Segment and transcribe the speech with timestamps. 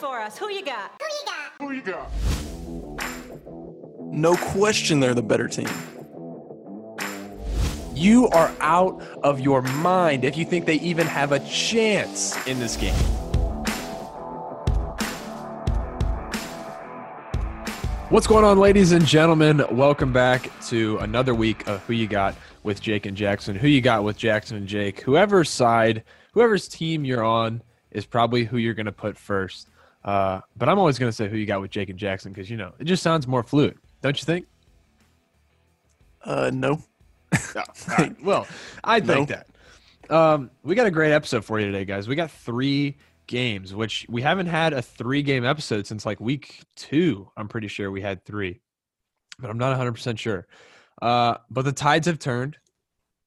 [0.00, 0.38] got for us?
[0.38, 0.92] Who you got?
[1.00, 1.52] Who you got?
[1.60, 2.10] Who you got?
[4.12, 5.68] No question they're the better team.
[7.94, 12.58] You are out of your mind if you think they even have a chance in
[12.60, 12.94] this game.
[18.10, 19.64] What's going on, ladies and gentlemen?
[19.70, 23.54] Welcome back to another week of Who You Got with Jake and Jackson.
[23.54, 25.00] Who You Got with Jackson and Jake.
[25.02, 29.68] Whoever's side, whoever's team you're on is probably who you're going to put first.
[30.08, 32.48] Uh, but I'm always going to say Who You Got with Jake and Jackson because,
[32.48, 33.76] you know, it just sounds more fluid.
[34.00, 34.46] Don't you think?
[36.24, 36.82] Uh, no.
[37.88, 38.16] Right.
[38.22, 38.46] Well,
[38.82, 39.36] I think No.
[39.36, 39.46] that.
[40.14, 42.08] Um, we got a great episode for you today, guys.
[42.08, 46.62] We got three games, which we haven't had a three game episode since like week
[46.74, 47.30] two.
[47.36, 48.60] I'm pretty sure we had three,
[49.38, 50.46] but I'm not 100% sure.
[51.02, 52.56] Uh, but the tides have turned.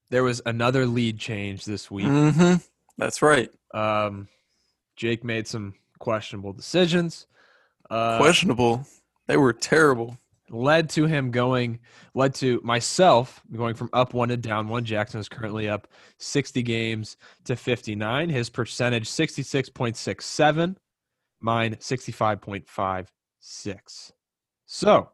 [0.09, 2.07] There was another lead change this week.
[2.07, 2.55] Mm-hmm.
[2.97, 3.51] That's right.
[3.73, 4.27] Um,
[4.95, 7.27] Jake made some questionable decisions.
[7.89, 8.85] Uh, Questionable.
[9.27, 10.17] They were terrible.
[10.49, 11.79] led to him going
[12.13, 16.61] led to myself going from up one to down one jackson is currently up 60
[16.63, 20.75] games to 59 his percentage 66.67
[21.39, 24.11] mine 65.56
[24.65, 25.09] so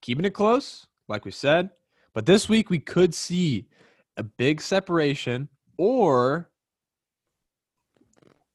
[0.00, 1.68] keeping it close like we said
[2.14, 3.68] but this week we could see
[4.16, 6.48] a big separation or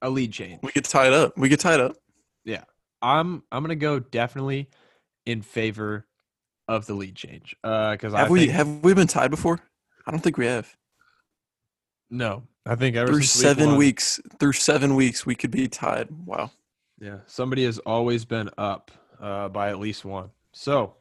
[0.02, 1.38] a lead change We could tie it up.
[1.38, 1.96] We could tie it up.
[3.04, 4.70] i'm i'm gonna go definitely
[5.26, 6.06] in favor
[6.68, 9.60] of the lead change uh because i Have we have we been tied before?
[10.06, 10.76] I don't think we have.
[12.10, 15.52] no i think ever Through since week seven one- weeks, through seven weeks, we could
[15.52, 16.10] be tied.
[16.26, 16.52] Wow.
[17.00, 20.96] yeah somebody has always been up uh by at least one so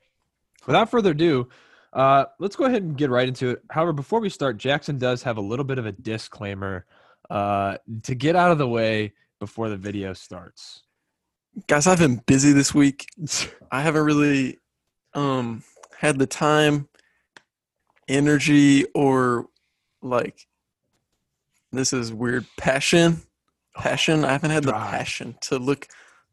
[0.66, 1.48] without further ado
[1.92, 5.22] uh let's go ahead and get right into it however before we start jackson does
[5.24, 6.86] have a little bit of a disclaimer
[7.30, 10.82] uh to get out of the way before the video starts
[11.66, 13.06] Guys, I've been busy this week.
[13.72, 14.58] I haven't really
[15.14, 15.64] um
[15.98, 16.88] had the time,
[18.08, 19.46] energy, or
[20.00, 20.46] like
[21.72, 23.22] this is weird passion.
[23.76, 24.24] Passion.
[24.24, 25.88] I haven't had the passion to look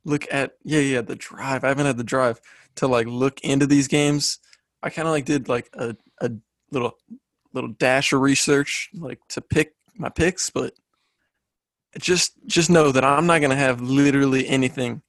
[0.05, 1.63] look at yeah, yeah, the drive.
[1.63, 2.39] I haven't had the drive
[2.75, 4.39] to like look into these games.
[4.83, 6.31] I kinda like did like a, a
[6.71, 6.95] little
[7.53, 10.73] little dash of research like to pick my picks, but
[11.99, 15.01] just just know that I'm not gonna have literally anything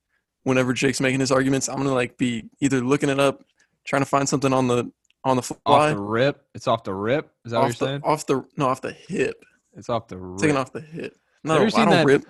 [0.44, 1.69] whenever Jake's making his arguments.
[1.69, 3.44] I'm gonna like be either looking it up,
[3.87, 4.91] trying to find something on the
[5.25, 7.87] on the off the rip it's off the rip is that what you're off the
[7.87, 9.44] saying off the no off the hip,
[9.75, 10.38] it's off the rip.
[10.38, 11.16] taking off the hip.
[11.44, 12.25] No, ever I don't that- rip.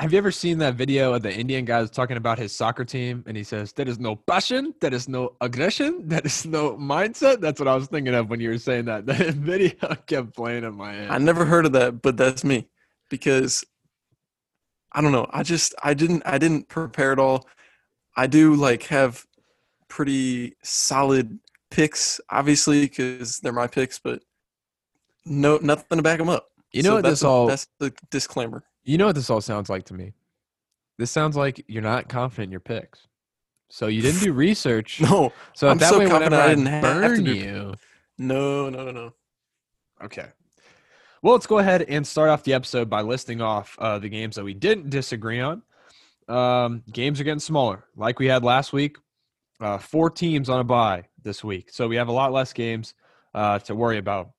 [0.00, 3.22] Have you ever seen that video of the Indian guy talking about his soccer team
[3.28, 7.40] and he says, There is no passion, there is no aggression, there is no mindset?
[7.40, 9.06] That's what I was thinking of when you were saying that.
[9.06, 11.10] The video kept playing in my head.
[11.10, 12.66] I never heard of that, but that's me
[13.08, 13.64] because
[14.94, 15.26] I don't know.
[15.30, 17.46] I just I didn't I didn't prepare at all.
[18.16, 19.26] I do like have
[19.88, 21.38] pretty solid
[21.70, 24.22] picks, obviously, because they're my picks, but
[25.24, 26.48] no nothing to back them up.
[26.72, 28.64] You know So what that's this a- all that's the disclaimer.
[28.84, 30.12] you know what this all sounds like to me?
[30.98, 33.08] This sounds like you're not confident in your picks.
[33.70, 35.00] So you didn't do research.
[35.00, 37.34] No, So I'm that so way confident whenever I I didn't have to burn do-
[37.34, 37.74] you.
[38.18, 39.12] no, no, no, no.
[40.04, 40.26] Okay.
[41.24, 44.36] Well, let's go ahead and start off the episode by listing off uh, the games
[44.36, 45.62] that we didn't disagree on.
[46.28, 48.98] Um, games are getting smaller, like we had last week.
[49.58, 52.92] Uh, four teams on a bye this week, so we have a lot less games
[53.32, 54.32] uh, to worry about.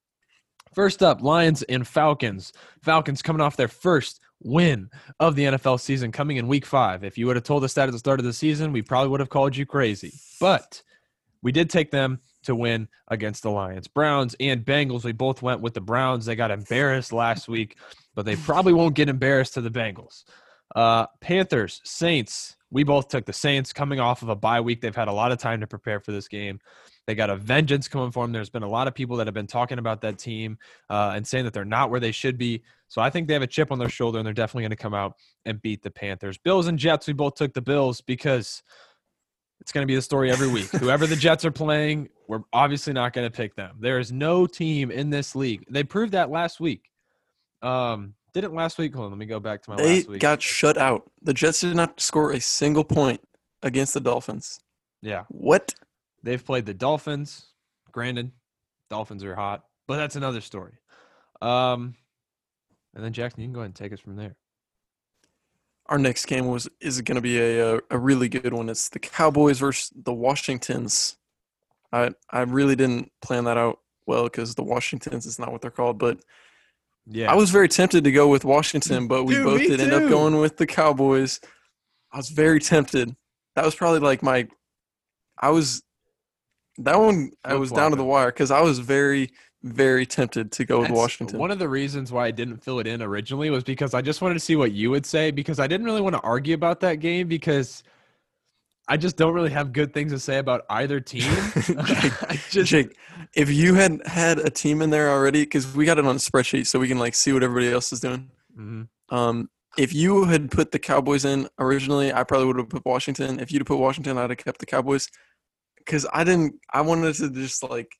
[0.76, 2.52] First up, Lions and Falcons.
[2.84, 7.02] Falcons coming off their first win of the NFL season, coming in Week Five.
[7.02, 9.08] If you would have told us that at the start of the season, we probably
[9.08, 10.12] would have called you crazy.
[10.38, 10.80] But
[11.42, 13.86] we did take them to win against the Lions.
[13.88, 16.26] Browns and Bengals, we both went with the Browns.
[16.26, 17.76] They got embarrassed last week,
[18.14, 20.24] but they probably won't get embarrassed to the Bengals.
[20.74, 24.80] Uh, Panthers, Saints, we both took the Saints coming off of a bye week.
[24.80, 26.58] They've had a lot of time to prepare for this game.
[27.06, 28.32] They got a vengeance coming for them.
[28.32, 30.58] There's been a lot of people that have been talking about that team
[30.90, 32.64] uh, and saying that they're not where they should be.
[32.88, 34.76] So I think they have a chip on their shoulder and they're definitely going to
[34.76, 35.14] come out
[35.44, 36.36] and beat the Panthers.
[36.38, 38.62] Bills and Jets, we both took the Bills because
[39.66, 40.66] it's going to be the story every week.
[40.70, 43.74] Whoever the Jets are playing, we're obviously not going to pick them.
[43.80, 45.64] There is no team in this league.
[45.68, 46.88] They proved that last week.
[47.62, 48.94] Um, didn't last week.
[48.94, 50.20] Hold on, let me go back to my They last week.
[50.20, 51.10] got shut out.
[51.20, 53.20] The Jets did not score a single point
[53.64, 54.60] against the Dolphins.
[55.02, 55.74] yeah, What?
[56.22, 57.46] they've played the Dolphins.
[57.90, 58.30] Granted,
[58.88, 60.74] Dolphins are hot, but that's another story.
[61.42, 61.96] Um,
[62.94, 64.36] and then Jackson, you can go ahead and take us from there.
[65.88, 68.68] Our next game was is going to be a, a a really good one.
[68.68, 71.16] It's the Cowboys versus the Washingtons.
[71.92, 75.70] I I really didn't plan that out well because the Washingtons is not what they're
[75.70, 76.20] called, but
[77.06, 79.92] Yeah, I was very tempted to go with Washington, but we Dude, both did end
[79.92, 81.40] up going with the Cowboys.
[82.12, 83.14] I was very tempted.
[83.54, 84.48] That was probably like my.
[85.38, 85.82] I was.
[86.78, 89.30] That one I was down to the wire because I was very
[89.66, 91.38] very tempted to go with Washington.
[91.38, 94.22] One of the reasons why I didn't fill it in originally was because I just
[94.22, 96.80] wanted to see what you would say because I didn't really want to argue about
[96.80, 97.82] that game because
[98.88, 101.22] I just don't really have good things to say about either team.
[101.84, 102.12] Jake,
[102.50, 102.96] just, Jake,
[103.34, 106.18] if you had had a team in there already, because we got it on a
[106.18, 108.30] spreadsheet, so we can like see what everybody else is doing.
[108.56, 108.88] Mhm.
[109.10, 113.40] Um, if you had put the Cowboys in originally, I probably would have put Washington.
[113.40, 115.08] If you'd have put Washington, I'd have kept the Cowboys.
[115.78, 117.92] Because I didn't, I wanted to just like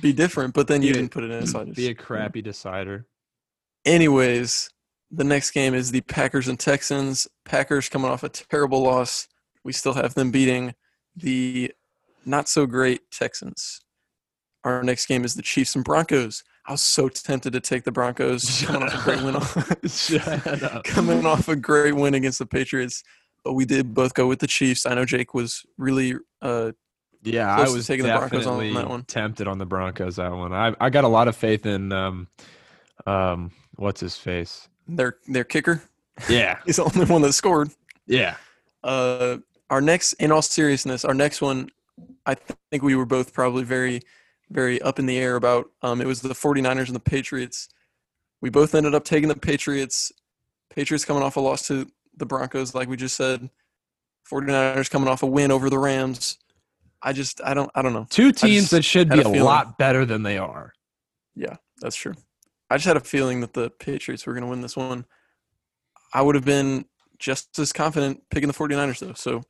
[0.00, 1.46] be different, but then you Be didn't put it in.
[1.46, 3.06] So I just, be a crappy decider.
[3.84, 4.70] Anyways,
[5.10, 7.28] the next game is the Packers and Texans.
[7.44, 9.28] Packers coming off a terrible loss.
[9.62, 10.74] We still have them beating
[11.16, 11.72] the
[12.24, 13.80] not so great Texans.
[14.64, 16.42] Our next game is the Chiefs and Broncos.
[16.66, 19.88] I was so tempted to take the Broncos coming off a great win.
[19.88, 20.84] Shut up.
[20.84, 23.02] coming off a great win against the Patriots,
[23.44, 24.86] but we did both go with the Chiefs.
[24.86, 26.72] I know Jake was really uh,
[27.24, 29.02] Yeah, I was taking the Broncos on that one.
[29.04, 30.52] tempted on the Broncos that one.
[30.52, 32.28] I I got a lot of faith in um
[33.06, 34.68] um what's his face.
[34.86, 35.82] their their kicker.
[36.28, 37.70] Yeah, He's the only one that scored.
[38.06, 38.36] yeah.
[38.84, 39.38] Uh,
[39.70, 41.70] our next, in all seriousness, our next one,
[42.26, 44.02] I th- think we were both probably very,
[44.50, 45.70] very up in the air about.
[45.80, 47.70] Um, it was the 49ers and the Patriots.
[48.42, 50.12] We both ended up taking the Patriots.
[50.68, 53.48] Patriots coming off a loss to the Broncos, like we just said.
[54.30, 56.38] 49ers coming off a win over the Rams.
[57.04, 58.06] I just, I don't, I don't know.
[58.08, 60.72] Two teams that should be a a, lot better than they are.
[61.36, 62.14] Yeah, that's true.
[62.70, 65.04] I just had a feeling that the Patriots were going to win this one.
[66.14, 66.86] I would have been
[67.18, 69.12] just as confident picking the 49ers, though.
[69.12, 69.42] So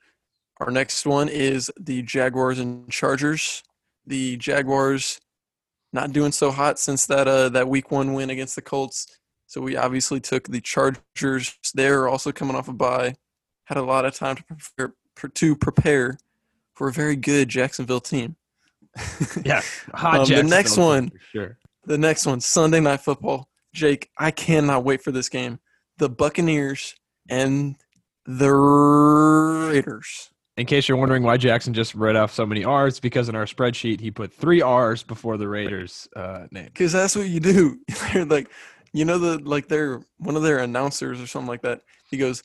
[0.61, 3.63] our next one is the Jaguars and Chargers.
[4.07, 5.21] The Jaguars
[5.93, 9.07] not doing so hot since that uh, that week one win against the Colts.
[9.47, 11.57] So we obviously took the Chargers.
[11.75, 13.15] They're also coming off a bye.
[13.67, 14.95] Had a lot of time to prepare,
[15.29, 16.19] to prepare
[16.75, 18.37] for a very good Jacksonville team.
[19.45, 19.61] Yeah,
[19.93, 21.11] hot Um, the next one.
[21.33, 21.59] sure.
[21.87, 23.49] The next one, Sunday Night Football.
[23.75, 25.59] Jake, I cannot wait for this game.
[25.99, 26.95] The Buccaneers
[27.29, 27.75] and
[28.25, 30.31] the Raiders.
[30.57, 33.45] In case you're wondering why Jackson just read off so many R's, because in our
[33.45, 36.67] spreadsheet he put three R's before the Raiders' uh, name.
[36.67, 37.81] Because that's what you do.
[38.13, 38.49] They're like,
[38.93, 41.81] you know, the like they're one of their announcers or something like that.
[42.09, 42.45] He goes,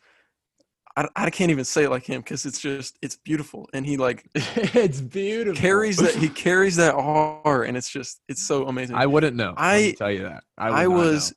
[0.99, 3.95] I, I can't even say it like him because it's just it's beautiful, and he
[3.95, 5.59] like it's beautiful.
[5.59, 8.97] carries that he carries that R, and it's just it's so amazing.
[8.97, 9.53] I wouldn't know.
[9.55, 10.43] I tell you that.
[10.57, 11.35] I, I was know.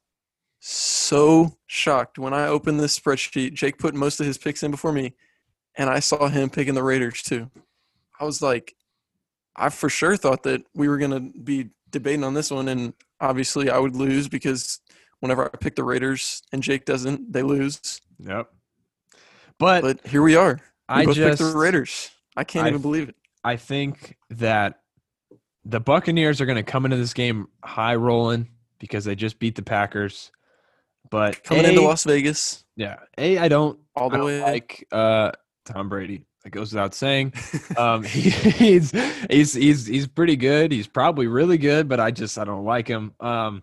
[0.60, 3.52] so shocked when I opened this spreadsheet.
[3.54, 5.14] Jake put most of his picks in before me,
[5.76, 7.48] and I saw him picking the Raiders too.
[8.18, 8.74] I was like,
[9.54, 12.94] I for sure thought that we were going to be debating on this one, and
[13.20, 14.80] obviously I would lose because
[15.20, 18.00] whenever I pick the Raiders and Jake doesn't, they lose.
[18.18, 18.48] Yep.
[19.62, 20.54] But, But here we are.
[20.54, 22.10] We I both just picked the Raiders.
[22.36, 23.14] I can't I even believe it.
[23.44, 24.80] I think that
[25.64, 28.48] the Buccaneers are going to come into this game high rolling
[28.80, 30.32] because they just beat the Packers.
[31.10, 34.40] But Coming A, into Las Vegas yeah, a I don't all the don't way.
[34.40, 35.30] like uh,
[35.64, 36.24] Tom Brady.
[36.42, 37.34] That goes without saying.
[37.76, 38.90] Um, he, he's
[39.30, 40.72] he's he's he's pretty good.
[40.72, 43.14] He's probably really good, but I just I don't like him.
[43.20, 43.62] Um,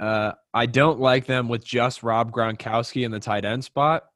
[0.00, 4.09] uh, I don't like them with just Rob Gronkowski in the tight end spot.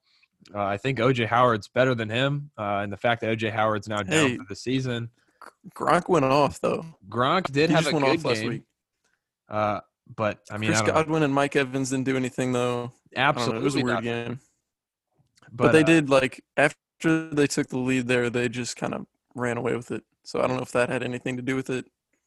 [0.53, 3.89] Uh, I think OJ Howard's better than him, uh, and the fact that OJ Howard's
[3.89, 4.37] now down Hey.
[4.37, 5.11] for the season.
[5.75, 6.85] Gronk went off though.
[7.09, 8.63] Gronk did He have a went good off last game, week.
[9.49, 9.81] uh,
[10.15, 11.01] but I mean, Chris I don't know.
[11.03, 12.85] Godwin and Mike Evans didn't do anything though.
[12.85, 14.41] Know, absolutely it was a weird game.
[15.53, 18.93] But, But, they uh, did like after they took the lead there, they just kind
[18.95, 20.03] of ran away with it.
[20.25, 21.87] So I don't know if that had anything to do with it.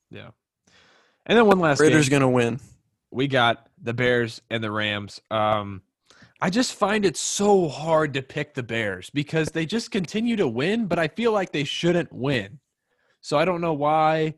[0.10, 0.30] yeah.
[1.26, 2.20] And then one last Raiders game.
[2.22, 2.60] gonna win.
[3.12, 5.20] we got the Bears and the Rams.
[5.30, 5.82] Um,
[6.40, 10.48] I just find it so hard to pick the Bears because they just continue to
[10.48, 12.60] win, but I feel like they shouldn't win.
[13.22, 14.36] So I don't know why.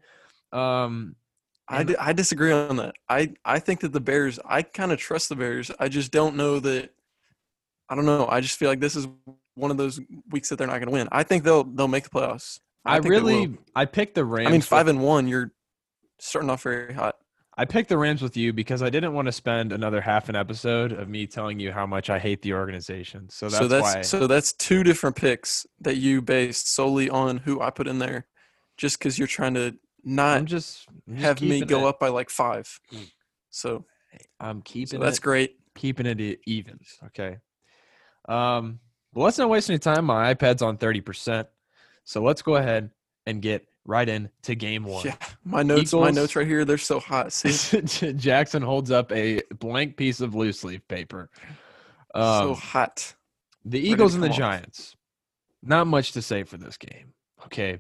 [0.54, 1.16] Um,
[1.68, 2.96] I, I disagree on that.
[3.08, 4.40] I, I think that the Bears.
[4.46, 5.72] I kind of trust the Bears.
[5.78, 6.92] I just don't know that.
[7.90, 8.28] I don't know.
[8.28, 9.08] I just feel like this is
[9.56, 11.10] one of those weeks that they're not going to win.
[11.12, 12.60] I think they'll they'll make the playoffs.
[12.86, 13.58] I, they really.
[13.76, 14.48] I picked the Rams.
[14.48, 15.28] I mean, five and one.
[15.28, 15.52] You're
[16.20, 17.18] starting off very hot.
[17.60, 20.36] I picked the Rams with you because I didn't want to spend another half an
[20.38, 23.28] episode of me telling you how much I hate the organization.
[23.30, 24.02] So that's, so that's why.
[24.02, 28.28] so that's two different picks that you based solely on who I put in there,
[28.78, 29.76] just because you're trying to
[30.06, 32.80] not I'm just, I'm just have me go it- up by like five.
[33.50, 33.84] So,
[34.40, 35.58] I'm keeping so that's it, great.
[35.76, 36.80] keeping it even.
[37.08, 37.40] Okay.
[38.30, 38.80] Um.
[39.14, 40.06] Well, let's not waste any time.
[40.06, 41.50] My iPad's on thirty percent,
[42.06, 42.92] so let's go ahead
[43.26, 45.06] and get right into game one.
[45.06, 47.34] Yeah, my notes, my notes right here, they're so hot.
[47.34, 51.30] See, Jackson holds up a blank piece of loose leaf paper.
[52.16, 53.16] so Um, hot.
[53.66, 54.38] The Eagles and the off.
[54.38, 54.96] Giants.
[55.64, 57.14] Not much to say for this game.
[57.46, 57.80] Okay.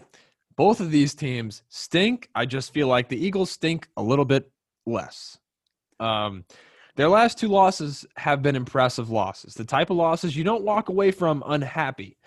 [0.57, 2.27] Both of these teams stink.
[2.35, 4.51] I just feel like the Eagles stink a little bit
[4.85, 5.37] less.
[5.99, 6.43] Um,
[6.97, 9.53] their last two losses have been impressive losses.
[9.53, 12.17] The type of losses you don't walk away from unhappy.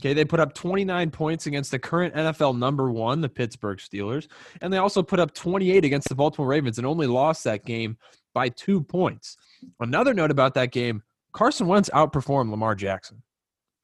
[0.00, 4.28] Okay, they put up 29 points against the current NFL number one, the Pittsburgh Steelers,
[4.62, 7.98] and they also put up 28 against the Baltimore Ravens and only lost that game
[8.32, 9.36] by two points.
[9.78, 11.02] Another note about that game
[11.32, 13.22] Carson Wentz outperformed Lamar Jackson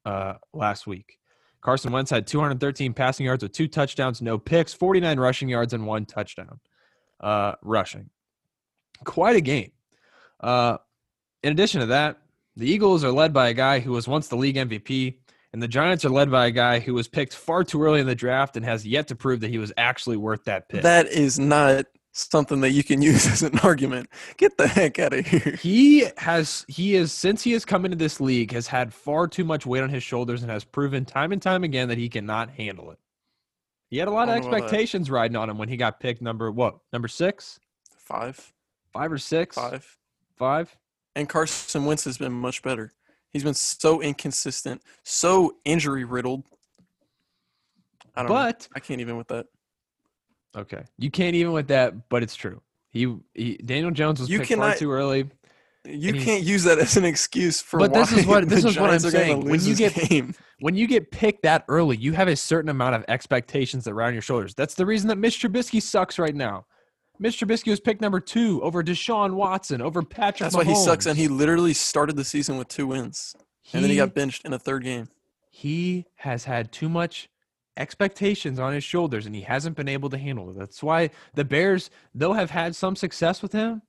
[0.04, 1.18] uh, last week.
[1.60, 5.86] Carson Wentz had 213 passing yards with two touchdowns, no picks, 49 rushing yards, and
[5.86, 6.60] one touchdown
[7.20, 8.08] uh, rushing.
[9.04, 9.72] Quite a game.
[10.40, 10.78] Uh,
[11.42, 12.18] in addition to that,
[12.56, 15.18] the Eagles are led by a guy who was once the league MVP,
[15.56, 18.06] and the Giants are led by a guy who was picked far too early in
[18.06, 20.82] the draft and has yet to prove that he was actually worth that pick.
[20.82, 24.10] That is not something that you can use as an argument.
[24.36, 25.56] Get the heck out of here.
[25.62, 29.44] he has he is since he has come into this league has had far too
[29.44, 32.50] much weight on his shoulders and has proven time and time again that he cannot
[32.50, 32.98] handle it.
[33.88, 34.64] He had a lot of I don't know about that.
[34.64, 36.80] expectations riding on him when he got picked number what?
[36.92, 37.60] Number 6?
[37.96, 38.52] Five,
[38.92, 39.56] 5 or 6?
[39.56, 39.96] five.
[40.36, 40.76] 5?
[41.14, 42.92] And Carson Wentz has been much better.
[43.36, 46.44] He's been so inconsistent, so injury riddled.
[48.14, 48.34] I don't know.
[48.34, 49.44] But I can't even with that.
[50.56, 50.84] okay.
[50.96, 52.62] You can't even with that, but it's true.
[52.88, 55.28] He, he Daniel Jones was You picked far too early.
[55.84, 58.78] You can't use that as an excuse for But why this is what- this is
[58.78, 59.44] what I'm Giants are gonna saying.
[59.50, 60.34] When you get- game.
[60.60, 64.14] when you get picked that early, you have a certain amount of expectations that on
[64.14, 64.54] your shoulders.
[64.54, 66.64] That's the reason that Mitch Trubisky sucks right now.
[67.18, 71.06] Mitch Trubisky was picked number two over Deshaun Watson, over Patrick That's why he sucks,
[71.06, 73.34] and he literally started the season with two wins,
[73.72, 75.08] and then he got benched in a third game.
[75.50, 77.28] he has had too much
[77.78, 80.58] expectations on his shoulders, and he hasn't been able to handle it.
[80.58, 83.82] That's why the Bears, though have had some success with him,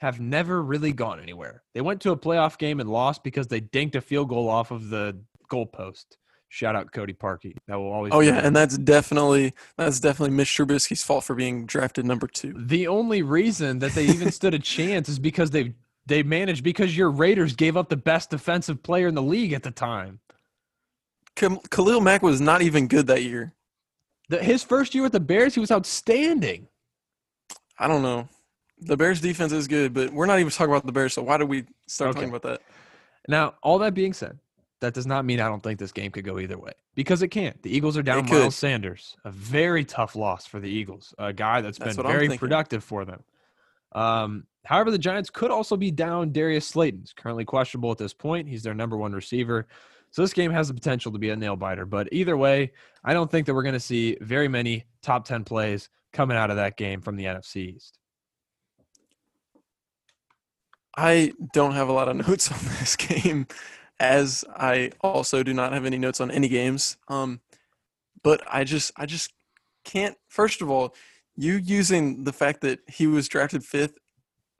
[0.00, 1.62] have never really gone anywhere.
[1.74, 4.70] They went to a playoff game and lost because they dinked a field goal off
[4.70, 5.18] of the
[5.50, 6.16] goalpost.
[6.54, 7.56] Shout out Cody Parkey.
[7.66, 8.12] That will always.
[8.12, 12.52] Oh yeah, and that's definitely that's definitely Mitch Trubisky's fault for being drafted number two.
[12.54, 15.72] The only reason that they even stood a chance is because they
[16.04, 19.62] they managed because your Raiders gave up the best defensive player in the league at
[19.62, 20.20] the time.
[21.36, 23.54] Khalil Mack was not even good that year.
[24.28, 26.68] The, his first year with the Bears, he was outstanding.
[27.78, 28.28] I don't know.
[28.78, 31.14] The Bears defense is good, but we're not even talking about the Bears.
[31.14, 32.26] So why do we start Okay.
[32.26, 32.60] talking about that?
[33.26, 34.38] Now, all that being said,
[34.82, 37.28] that does not mean I don't think this game could go either way because it
[37.28, 37.60] can't.
[37.62, 38.26] The Eagles are down.
[38.26, 42.36] Miles Sanders, a very tough loss for the Eagles, a guy that's That's been very
[42.36, 43.22] productive for them.
[43.92, 47.00] Um, however, the Giants could also be down Darius Slayton.
[47.00, 48.48] He's currently questionable at this point.
[48.48, 49.66] He's their number one receiver.
[50.10, 51.86] So this game has the potential to be a nail biter.
[51.86, 52.72] But either way,
[53.04, 56.50] I don't think that we're going to see very many top 10 plays coming out
[56.50, 57.98] of that game from the NFC East.
[60.96, 63.46] I don't have a lot of notes on this game,
[64.02, 66.96] as I also do not have any notes on any games.
[67.08, 67.40] Um,
[68.24, 69.32] but I just I just
[69.84, 70.16] can't.
[70.28, 70.94] First of all,
[71.36, 73.96] you using the fact that he was drafted fifth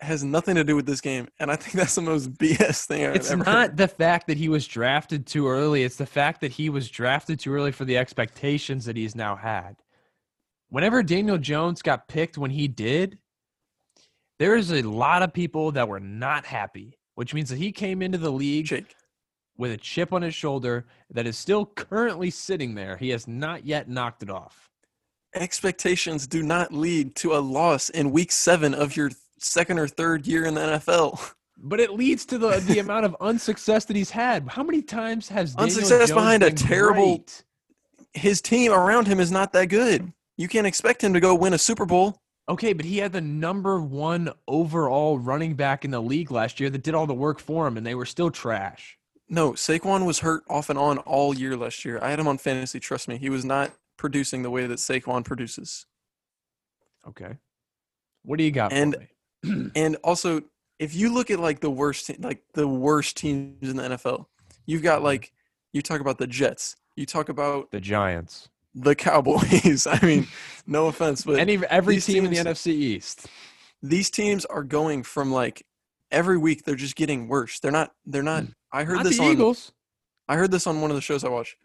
[0.01, 3.05] has nothing to do with this game, and I think that's the most BS thing
[3.07, 3.45] I've It's ever.
[3.45, 3.77] not heard.
[3.77, 5.83] the fact that he was drafted too early.
[5.85, 9.37] It's the fact that he was drafted too early for the expectations that he's now
[9.37, 9.77] had.
[10.71, 13.19] Whenever Daniel Jones got picked when he did,
[14.39, 18.03] there is a lot of people that were not happy, which means that he came
[18.03, 18.95] into the league Jake.
[19.57, 22.97] With a chip on his shoulder that is still currently sitting there.
[22.97, 24.71] He has not yet knocked it off.
[25.35, 30.27] Expectations do not lead to a loss in week seven of your second or third
[30.27, 31.33] year in the NFL.
[31.65, 34.49] But it leads to the the amount of unsuccess that he's had.
[34.49, 37.45] How many times has Daniel Unsuccess Jones behind a terrible- great?
[38.15, 40.13] His team around him is not that good.
[40.37, 42.21] You can't expect him to go win a Super Bowl.
[42.49, 46.69] Okay, but he had the number one overall running back in the league last year
[46.69, 48.99] that did all the work for him, and they were still trash.
[49.33, 51.99] No, Saquon was hurt off and on all year last year.
[52.03, 52.79] I had him on fantasy.
[52.79, 55.87] Trust me, he was not producing the way that Saquon produces.
[57.09, 57.39] Okay.
[58.25, 59.71] What do you got And- for me?
[59.75, 60.43] And also,
[60.79, 64.27] if you look at like the worst, like the worst teams in the NFL,
[64.67, 65.33] you've got like
[65.73, 68.51] you talk about the Jets, you talk about the Giants.
[68.75, 69.87] the Cowboys.
[69.91, 70.29] I mean,
[70.67, 73.27] no offense, but Any every team in the NFC East.
[73.83, 75.67] these teams are going from like
[76.13, 77.59] every week they're just getting worse.
[77.59, 77.93] They're not.
[78.07, 78.45] They're not.
[78.45, 78.51] Hmm.
[78.73, 79.33] I heard Not this the on.
[79.33, 79.73] Eagles.
[80.29, 81.57] I heard this on one of the shows I watch.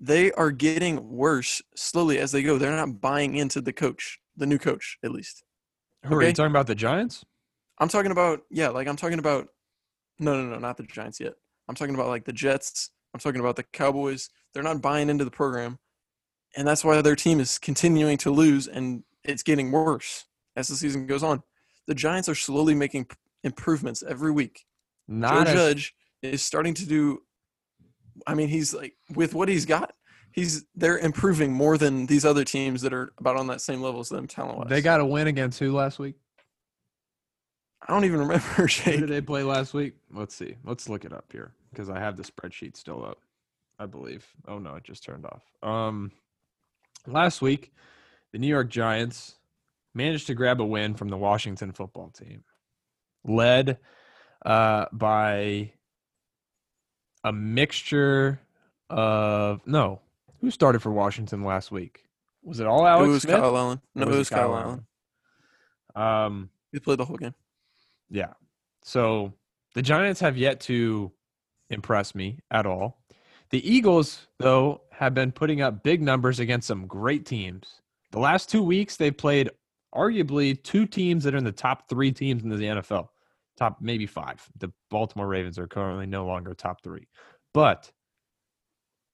[0.00, 2.58] They are getting worse slowly as they go.
[2.58, 5.42] They're not buying into the coach, the new coach, at least.
[6.04, 6.66] Who are you talking about?
[6.66, 7.24] The Giants?
[7.78, 9.48] I'm talking about yeah, like I'm talking about
[10.18, 11.32] no, no, no, not the Giants yet.
[11.68, 12.90] I'm talking about like the Jets.
[13.14, 14.28] I'm talking about the Cowboys.
[14.52, 15.78] They're not buying into the program,
[16.56, 20.26] and that's why their team is continuing to lose, and it's getting worse
[20.56, 21.42] as the season goes on.
[21.86, 23.06] The Giants are slowly making
[23.44, 24.64] improvements every week.
[25.08, 27.22] Not Joe as, Judge is starting to do
[28.26, 29.94] I mean, he's like with what he's got,
[30.32, 34.00] he's they're improving more than these other teams that are about on that same level
[34.00, 34.68] as them talent wise.
[34.68, 36.16] They got a win against who last week?
[37.86, 38.44] I don't even remember.
[38.44, 39.94] Who did they play last week?
[40.12, 40.56] Let's see.
[40.64, 43.18] Let's look it up here because I have the spreadsheet still up.
[43.78, 44.26] I believe.
[44.46, 45.42] Oh no, it just turned off.
[45.62, 46.12] Um,
[47.06, 47.72] last week,
[48.32, 49.36] the New York Giants
[49.94, 52.44] managed to grab a win from the Washington football team,
[53.24, 53.78] led
[54.44, 55.72] uh, by
[57.24, 58.40] a mixture
[58.88, 60.00] of no.
[60.40, 62.04] Who started for Washington last week?
[62.42, 63.36] Was it all Alex it was Smith?
[63.36, 63.80] Kyle Allen.
[63.94, 64.86] No, Or it was Kyle Allen.
[65.94, 66.24] Allen?
[66.24, 67.34] Um, He played the whole game.
[68.10, 68.32] yeah.
[68.82, 69.34] So
[69.74, 71.12] the Giants have yet to
[71.68, 73.02] impress me at all.
[73.50, 77.80] The Eagles, though, have been putting up big numbers against some great teams.
[78.12, 79.50] The last two weeks, they've played
[79.94, 83.08] arguably two teams that are in the top three teams in the NFL,
[83.60, 84.44] top maybe five.
[84.58, 87.06] The Baltimore Ravens are currently no longer top three.
[87.52, 87.90] But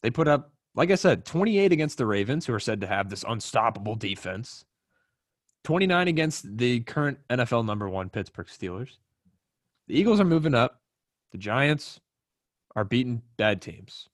[0.03, 3.11] they put up, like I said, 28 against the Ravens, who are said to have
[3.11, 4.65] this unstoppable defense,
[5.65, 8.99] 29 against the current NFL number one Pittsburgh Steelers.
[9.89, 10.81] The Eagles are moving up.
[11.33, 12.01] The Giants
[12.77, 14.09] are beating bad teams.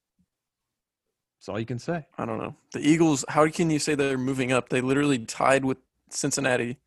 [1.39, 2.07] That's all you can say.
[2.17, 2.55] I don't know.
[2.73, 4.69] The Eagles, how can you say they're moving up?
[4.69, 6.79] They literally tied with Cincinnati,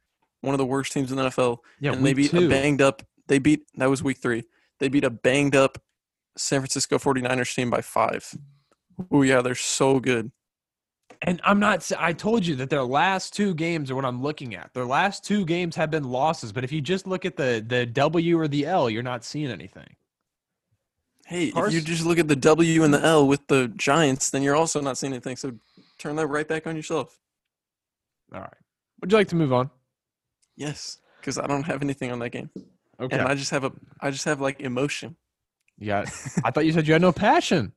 [0.42, 1.58] one of the worst teams in the NFL.
[1.82, 4.44] Yeah, and they beat a banged up, they beat, that was week three.
[4.80, 5.82] They beat a banged up
[6.38, 8.34] San Francisco 49ers team by five.
[9.12, 10.32] Oh, yeah, they're so good.
[11.22, 11.90] And I'm not.
[11.98, 14.74] I told you that their last two games are what I'm looking at.
[14.74, 16.52] Their last two games have been losses.
[16.52, 19.50] But if you just look at the the W or the L, you're not seeing
[19.50, 19.96] anything.
[21.26, 24.44] Hey, if you just look at the W and the L with the Giants, then
[24.44, 25.36] you're also not seeing anything.
[25.38, 25.54] So
[25.98, 27.18] turn that right back on yourself.
[28.34, 28.54] All right.
[29.02, 29.72] Would you like to move on?
[30.56, 32.50] Yes, because I don't have anything on that game,
[33.00, 33.18] Okay.
[33.18, 35.16] and I just have a, I just have like emotion.
[35.78, 36.06] Yeah.
[36.44, 37.74] I thought you said you had no passion.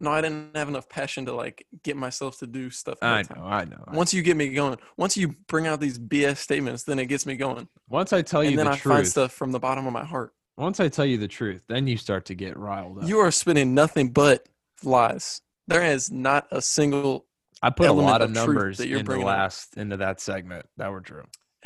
[0.00, 2.98] No, I didn't have enough passion to like get myself to do stuff.
[3.02, 3.42] I the time.
[3.42, 3.46] know.
[3.46, 3.84] I know.
[3.92, 7.26] Once you get me going, once you bring out these BS statements, then it gets
[7.26, 9.86] me going, Once I tell you and then the I find stuff from the bottom
[9.86, 10.34] of my heart.
[10.56, 13.08] once I tell you the truth, then you start to get riled up.
[13.08, 14.46] You are spinning nothing but
[14.84, 15.40] lies.
[15.66, 17.26] There is not a single.
[17.60, 19.36] I put a lot of of numbers that you're in the bringing up.
[19.36, 21.24] last into that segment that were true.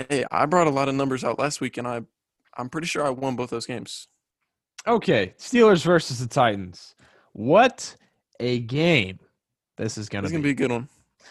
[0.09, 2.01] Hey, I brought a lot of numbers out last week, and I,
[2.57, 4.09] I'm pretty sure I won both those games.
[4.87, 6.95] Okay, Steelers versus the Titans.
[7.33, 7.97] What
[8.41, 9.21] a game
[9.77, 10.49] this is going to gonna be.
[10.49, 10.89] be a good one.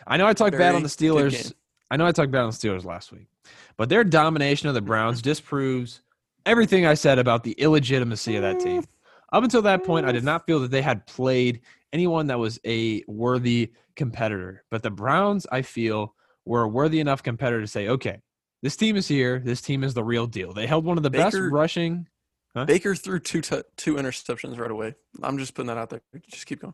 [0.08, 1.54] I know I talked bad on the Steelers.
[1.90, 3.28] I know I talked bad on the Steelers last week,
[3.78, 6.02] but their domination of the Browns disproves
[6.46, 8.84] everything I said about the illegitimacy of that team.
[9.34, 11.62] Up until that point, I did not feel that they had played
[11.94, 14.64] anyone that was a worthy competitor.
[14.70, 18.20] But the Browns, I feel, were a worthy enough competitor to say, okay,
[18.62, 19.40] this team is here.
[19.40, 20.54] This team is the real deal.
[20.54, 22.08] They held one of the best Baker- rushing.
[22.66, 24.96] Baker threw two t- two interceptions right away.
[25.24, 26.02] I'm just putting that out there.
[26.30, 26.74] Just keep going.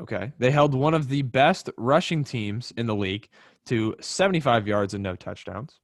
[0.00, 0.32] Okay.
[0.38, 3.28] They held one of the best rushing teams in the league
[3.66, 5.78] to 75 yards and no touchdowns.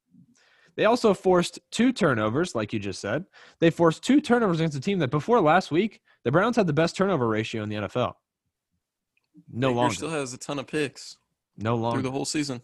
[0.77, 3.27] They also forced two turnovers, like you just said.
[3.61, 6.73] They forced two turnovers against a team that before last week, the Browns had the
[6.73, 8.15] best turnover ratio in the NFL.
[9.53, 9.95] No Baker longer.
[9.95, 11.19] still has a ton of picks
[11.59, 11.97] no longer.
[11.97, 12.63] through the whole season.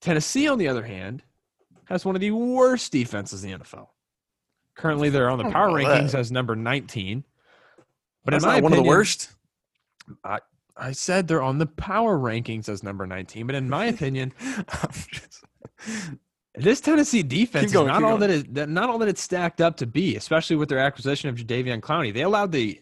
[0.00, 1.22] Tennessee, on the other hand,
[1.86, 3.88] has one of the worst defenses in the NFL.
[4.74, 6.20] Currently, they're on the power rankings that.
[6.20, 7.24] as number 19.
[8.24, 9.30] But That's in my one of the worst.
[10.24, 10.38] I
[10.76, 14.32] I said they're on the power rankings as number 19, but in my opinion,
[15.10, 15.44] just-
[16.54, 18.30] This Tennessee defense going, is not all going.
[18.30, 21.36] that that not all that it's stacked up to be, especially with their acquisition of
[21.36, 22.12] Jadeveon Clowney.
[22.12, 22.80] They allowed the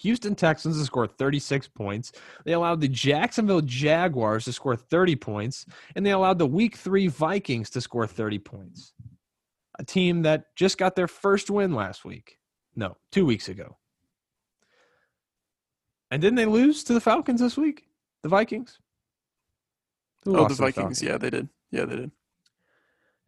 [0.00, 2.12] Houston Texans to score 36 points.
[2.44, 7.08] They allowed the Jacksonville Jaguars to score 30 points, and they allowed the Week Three
[7.08, 8.92] Vikings to score 30 points.
[9.78, 12.38] A team that just got their first win last week.
[12.74, 13.76] No, two weeks ago.
[16.10, 17.84] And didn't they lose to the Falcons this week?
[18.22, 18.78] The Vikings.
[20.24, 21.02] Who oh, the Vikings.
[21.02, 21.48] Yeah, they did.
[21.70, 22.10] Yeah, they did.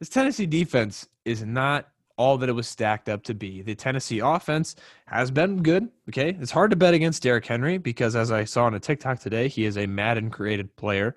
[0.01, 3.63] This Tennessee defense is not all that it was stacked up to be.
[3.63, 4.75] The Tennessee offense
[5.07, 5.89] has been good.
[6.09, 6.37] Okay.
[6.41, 9.49] It's hard to bet against Derrick Henry because, as I saw on a TikTok today,
[9.49, 11.17] he is a Madden created player.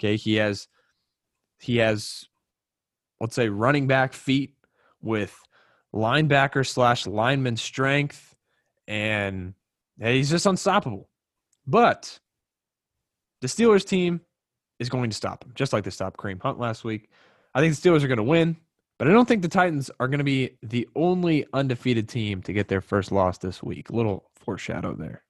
[0.00, 0.16] Okay.
[0.16, 0.66] He has,
[1.60, 2.24] he has,
[3.20, 4.54] let's say, running back feet
[5.00, 5.38] with
[5.94, 8.34] linebacker slash lineman strength,
[8.86, 9.54] and
[10.00, 11.08] he's just unstoppable.
[11.66, 12.18] But
[13.42, 14.22] the Steelers team
[14.78, 17.10] is going to stop him, just like they stopped Kareem Hunt last week.
[17.54, 18.56] I think the Steelers are going to win,
[18.98, 22.52] but I don't think the Titans are going to be the only undefeated team to
[22.52, 23.90] get their first loss this week.
[23.90, 25.22] A little foreshadow there.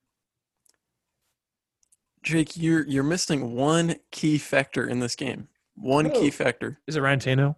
[2.22, 5.48] Jake, you're you're missing one key factor in this game.
[5.76, 6.11] One Who?
[6.12, 6.31] key oh.
[6.31, 6.81] factor.
[6.87, 7.57] Is it Ryan Tannehill?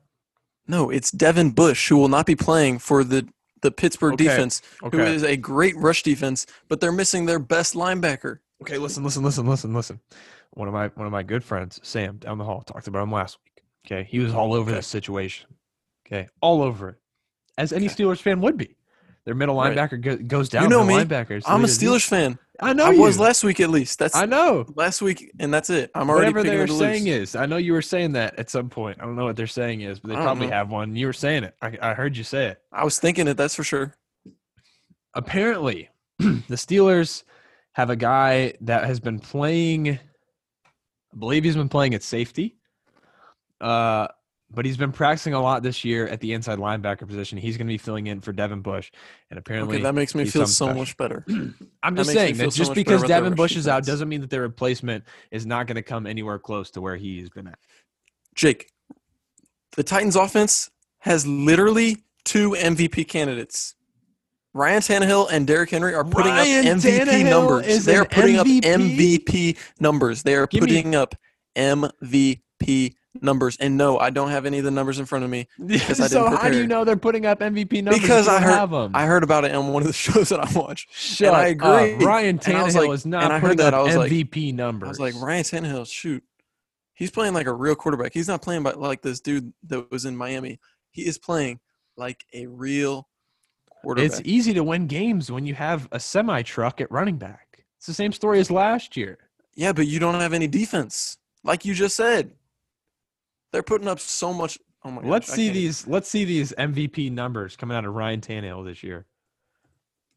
[0.66, 3.28] No, it's Devin Bush who will not be playing for the
[3.62, 5.14] the Pittsburgh Okay, defense, who Okay.
[5.14, 8.38] is a great rush defense, but they're missing their best linebacker.
[8.62, 10.00] Okay, listen, listen, listen, listen, listen.
[10.52, 13.12] One of my one of my good friends, Sam, down the hall, talked about him
[13.12, 13.64] last week.
[13.86, 14.78] Okay, he was all over Okay.
[14.78, 15.48] this situation.
[16.12, 16.96] Okay, all over it,
[17.58, 17.86] as any.
[17.88, 18.76] Steelers fan would be.
[19.26, 19.76] Their middle Right.
[19.76, 20.62] linebacker go, goes down.
[20.64, 20.94] You know me.
[20.94, 21.42] linebackers.
[21.46, 22.38] I'm a the- Steelers fan.
[22.58, 23.00] I know I you.
[23.00, 23.98] was last week at least.
[23.98, 24.66] That's I know.
[24.76, 25.90] last week, and that's it.
[25.94, 27.30] I'm already Whatever they're to saying lose.
[27.30, 28.98] is, I know you were saying that at some point.
[29.00, 30.52] I don't know what they're saying is, but they probably know.
[30.54, 30.94] have one.
[30.96, 31.54] You were saying it.
[31.62, 32.60] I, I heard you say it.
[32.72, 33.36] I was thinking it.
[33.36, 33.94] That's for sure.
[35.14, 37.22] apparently the Steelers
[37.72, 42.56] have a guy that has been playing I believe he's been playing at safety.
[43.60, 44.08] Uh
[44.52, 47.38] but he's been practicing a lot this year at the inside linebacker position.
[47.38, 48.90] He's going to be filling in for Devin Bush,
[49.30, 50.78] and apparently, Okay, that makes me feel so special.
[50.80, 51.24] much better.
[51.82, 54.08] I'm just makes me saying that just much because better Devin Bush is out doesn't
[54.08, 57.46] mean that their replacement is not going to come anywhere close to where he's been
[57.46, 57.58] at.
[58.34, 58.70] Jake,
[59.76, 63.74] the Titans offense has literally two MVP candidates.
[64.52, 67.84] Ryan Tannehill and Derrick Henry are putting Ryan up MVP Tannehill numbers.
[67.84, 69.24] They are an putting up MVP?
[69.24, 70.22] MVP numbers.
[70.24, 71.14] They are Give me- putting up
[71.56, 73.56] MVP numbers.
[73.58, 76.06] And no, I don't have any of the numbers in front of me Because I
[76.08, 78.00] so didn't how do you know they're putting up MVP numbers?
[78.00, 78.90] Because I heard-?
[78.94, 80.86] I heard about it on one of the shows that I watch.
[80.92, 81.94] Shut I agree.
[81.94, 82.00] up.
[82.02, 84.12] Ryan And Tannehill like- is not and I heard putting that, up I was like-
[84.12, 84.86] MVP numbers.
[84.86, 86.22] I was like, Ryan Tannehill, shoot.
[86.94, 88.12] He's playing like a real quarterback.
[88.12, 90.60] He's not playing by, like this dude that was in Miami.
[90.90, 91.60] He is playing
[91.96, 93.08] like a real
[93.82, 94.10] quarterback.
[94.10, 97.64] It's easy to win games when you have a semi truck at running back.
[97.78, 99.16] It's the same story as last year.
[99.54, 102.32] Yeah, but you don't have any defense, like you just said.
[103.52, 104.58] They're putting up so much.
[104.84, 105.02] Oh my!
[105.02, 105.86] let's gosh, see these.
[105.86, 109.06] Let's see these MVP numbers coming out of Ryan Tannehill this year.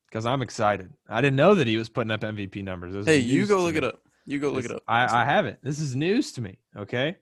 [0.07, 0.93] Because I'm excited.
[1.09, 2.93] I didn't know that he was putting up MVP numbers.
[2.93, 3.79] This Hey, you go look me.
[3.79, 3.99] it up.
[4.25, 4.83] You go look This- it up.
[4.87, 5.57] I, I haven't.
[5.63, 6.59] This is news to me.
[6.77, 7.17] Okay.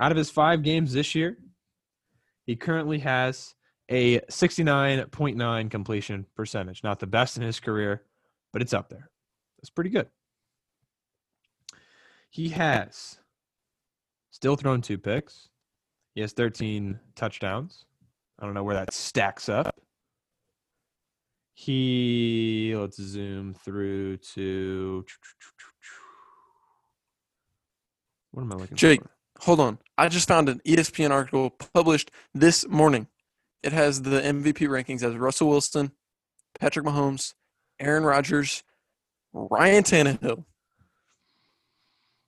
[0.00, 1.36] Out of his five games this year,
[2.46, 3.54] he currently has
[3.90, 6.82] a 69.9 completion percentage.
[6.82, 8.02] Not the best in his career,
[8.54, 9.10] but it's up there.
[9.58, 10.08] That's pretty good.
[12.30, 13.18] He has
[14.32, 15.48] still thrown two picks.
[16.14, 17.84] He has 13 touchdowns.
[18.40, 19.76] I don't know where that stacks up.
[21.54, 25.04] He, let's zoom through to.
[28.32, 29.02] What am I looking Jake.
[29.02, 29.10] for?
[29.40, 29.78] Hold on.
[29.98, 33.06] I just found an ESPN article published this morning.
[33.62, 35.92] It has the MVP rankings as Russell Wilson,
[36.58, 37.34] Patrick Mahomes,
[37.78, 38.64] Aaron Rodgers,
[39.32, 40.44] Ryan Tannehill.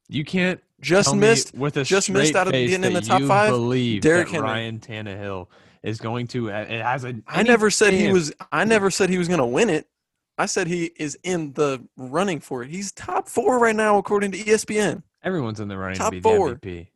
[0.08, 1.54] You can't Just tell missed.
[1.54, 4.40] with a just missed out of face in the top you five, Believe that Henry.
[4.40, 5.48] Ryan Tannehill
[5.82, 6.50] is going to.
[6.50, 7.14] Uh, it has a.
[7.26, 8.32] I never said he was.
[8.52, 9.88] I never said he was going to win it.
[10.37, 12.70] I said he is in the running for it.
[12.70, 16.20] He's top four right now according to ESPN Everyone's in the running Top to be
[16.20, 16.54] four.
[16.54, 16.88] the MVP.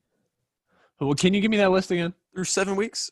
[1.01, 2.14] Well, can you give me that list again?
[2.35, 3.11] through seven weeks.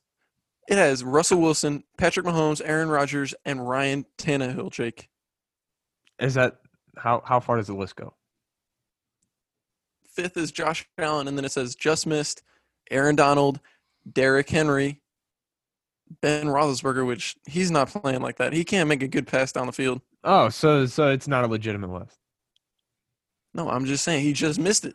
[0.69, 4.71] It has Russell Wilson, Patrick Mahomes, Aaron Rodgers, and Ryan Tannehill.
[4.71, 5.09] Jake.
[6.19, 6.59] Is that
[6.97, 8.15] how how far does the list go?
[10.17, 12.43] Fifth is Josh Allen, and then it says just missed
[12.91, 13.61] Aaron Donald,
[14.11, 15.01] Derrick Henry,
[16.23, 18.53] Ben Roethlisberger, which he's not playing like that.
[18.53, 20.01] He can't make a good pass down the field.
[20.25, 22.17] Oh, so so it's not a legitimate list.
[23.55, 24.95] No, I'm just saying he just missed it.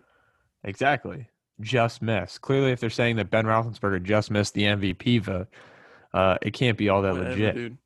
[0.64, 1.28] Exactly.
[1.62, 2.42] Just missed.
[2.42, 5.48] Clearly, if they're saying that Ben Roethlisberger just missed the MVP vote,
[6.14, 7.56] uh, it can't be all that Whatever, legit.
[7.56, 7.78] dude.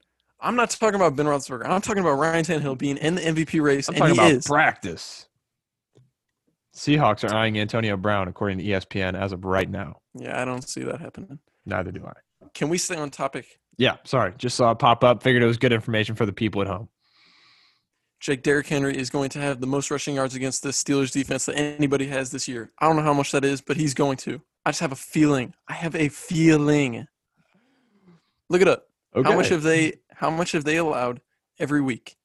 [0.41, 1.65] I'm not talking about Ben Roethlisberger.
[1.67, 4.31] I'm talking about Ryan Tannehill being in the MVP race, I'm and talking he about
[4.31, 4.45] is.
[4.47, 5.27] practice.
[6.75, 9.97] Seahawks are eyeing Antonio Brown, according to ESPN, as of right now.
[10.13, 11.39] Yeah, I don't see that happening.
[11.65, 12.13] Neither do I.
[12.53, 13.59] Can we stay on topic?
[13.77, 14.33] Yeah, sorry.
[14.37, 15.23] Just saw it pop up.
[15.23, 16.89] Figured it was good information for the people at home.
[18.19, 21.45] Jake Derrick Henry is going to have the most rushing yards against the Steelers defense
[21.45, 22.71] that anybody has this year.
[22.79, 24.41] I don't know how much that is, but he's going to.
[24.65, 25.53] I just have a feeling.
[25.67, 27.07] I have a feeling.
[28.49, 28.85] Look it up.
[29.15, 29.29] Okay.
[29.29, 31.21] How much have they how much have they allowed
[31.59, 32.15] every week?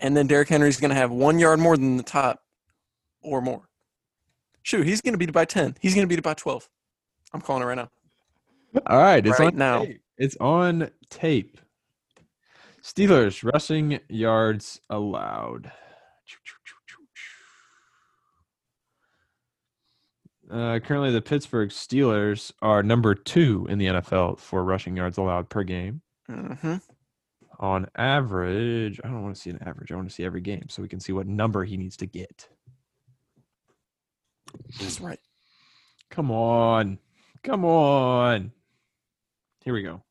[0.00, 2.40] And then Derrick Henry's gonna have one yard more than the top
[3.28, 3.68] or more.
[4.62, 5.76] Shoot, he's gonna beat it by ten.
[5.80, 6.68] He's gonna beat it by twelve.
[7.32, 7.90] I'm calling it right now.
[8.86, 9.84] All right, it's right on now.
[9.84, 10.00] Tape.
[10.18, 11.58] It's on tape.
[12.82, 15.70] Steelers rushing yards allowed.
[20.50, 25.50] Uh, currently, the Pittsburgh Steelers are number two in the NFL for rushing yards allowed
[25.50, 26.00] per game.
[26.26, 26.76] hmm
[27.58, 29.92] On average, I don't want to see an average.
[29.92, 32.06] I want to see every game so we can see what number he needs to
[32.06, 32.48] get.
[34.78, 35.06] That's hmm.
[35.06, 35.20] right.
[36.10, 36.98] Come on.
[37.42, 38.52] Come on.
[39.64, 40.02] Here we go.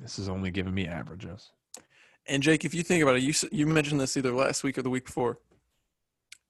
[0.00, 1.50] This is only giving me averages.
[2.28, 4.82] And Jake, if you think about it, you you mentioned this either last week or
[4.82, 5.38] the week before.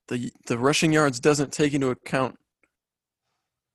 [0.09, 2.39] The the rushing yards doesn't take into account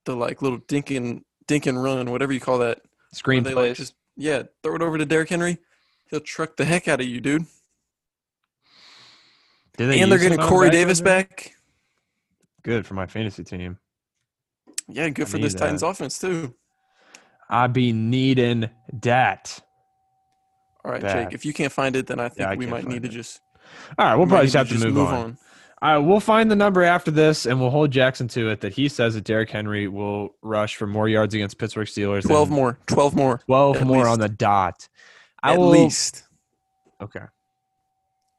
[0.06, 2.82] the like little dink and dink and run, whatever you call that.
[3.14, 5.58] Screen they like just yeah, throw it over to Derrick Henry.
[6.10, 7.46] He'll truck the heck out of you, dude.
[9.78, 11.54] They and they're getting Corey Davis back.
[12.64, 13.78] Good for my fantasy team.
[14.88, 16.54] Yeah, good I for this Titans offense too.
[17.50, 18.70] I be needing
[19.02, 19.60] that.
[20.84, 21.30] All right, Bad.
[21.30, 21.36] Jake.
[21.36, 23.42] If you can't find it, then I think I we might need find to just
[23.98, 25.38] All right, we'll probably just have to move, on.
[25.82, 28.74] All right, we'll find the number after this, and we'll hold Jackson to it that
[28.74, 32.24] he says that Derrick Henry will rush for more yards against Pittsburgh Steelers.
[32.24, 32.78] Twelve more.
[32.88, 33.40] Twelve more.
[33.46, 34.88] 12 at more on the dot.
[35.42, 36.24] I At will, least.
[37.02, 37.26] Okay.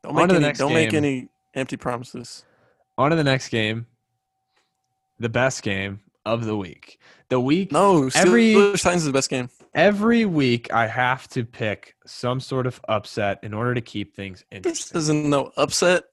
[0.02, 0.52] Don't make any.
[0.52, 2.44] Don't make any empty promises.
[2.98, 3.86] On to the next game.
[5.18, 6.98] The best game of the week.
[7.28, 9.48] The week No, Every- Steelers Titans is the best game.
[9.74, 14.44] every week I have to pick some sort of upset in order to keep things
[14.50, 14.98] This interesting.
[14.98, 16.04] isn't no upset.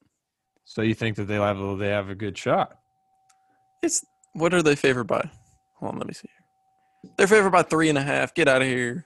[0.65, 2.77] So you think that they have a, they have a good shot?
[3.81, 5.29] It's what are they favored by?
[5.79, 7.11] Hold on, let me see here.
[7.17, 8.33] They're favored by three and a half.
[8.35, 9.05] Get out of here.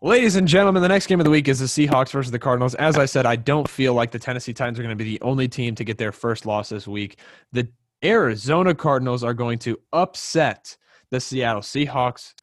[0.00, 2.76] Ladies and gentlemen, the next game of the week is the Seahawks versus the Cardinals.
[2.76, 5.20] As I said, I don't feel like the Tennessee Titans are going to be the
[5.22, 7.18] only team to get their first loss this week.
[7.50, 7.66] The
[8.04, 10.76] Arizona Cardinals are going to upset
[11.10, 12.34] the Seattle Seahawks.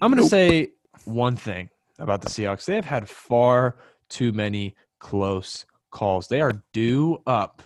[0.00, 0.70] I'm going to say
[1.04, 2.64] one thing about the Seahawks.
[2.64, 3.76] They have had far
[4.08, 6.28] too many close calls.
[6.28, 7.62] They are due up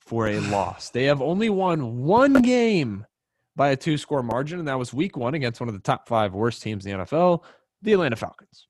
[0.00, 0.88] for a loss.
[0.88, 3.04] They have only won one game
[3.56, 6.08] by a two score margin, and that was week one against one of the top
[6.08, 7.42] five worst teams in the NFL,
[7.82, 8.66] the Atlanta Falcons.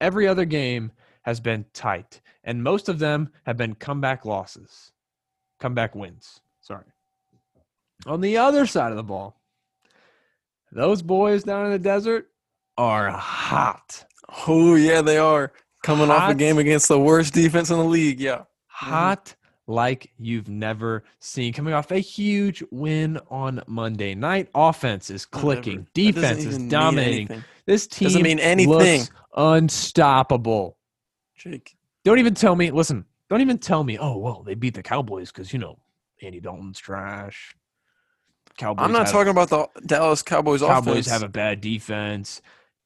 [0.00, 0.92] Every other game
[1.22, 4.92] has been tight, and most of them have been comeback losses,
[5.60, 6.40] comeback wins.
[6.60, 6.84] Sorry.
[8.06, 9.40] On the other side of the ball,
[10.72, 12.28] those boys down in the desert
[12.76, 14.04] are hot.
[14.46, 18.20] Oh yeah, they are coming off a game against the worst defense in the league.
[18.20, 18.44] Yeah.
[18.82, 18.90] Mm-hmm.
[18.90, 19.34] hot
[19.66, 21.52] like you've never seen.
[21.52, 26.12] Coming off a huge win on Monday night, offense is clicking, Whatever.
[26.12, 27.44] Defense is dominating.
[27.66, 28.72] This team Doesn't mean anything.
[28.72, 30.76] looks unstoppable.
[31.36, 31.76] Jake.
[32.04, 32.70] Don't even tell me.
[32.70, 33.98] Listen, don't even tell me.
[33.98, 35.78] Oh well, they beat the Cowboys because you know
[36.20, 37.54] Andy Dalton's trash.
[38.58, 38.84] Cowboys.
[38.84, 41.10] I'm not have, talking about the Dallas Cowboys, Cowboys offense.
[41.10, 42.42] have a bad defense.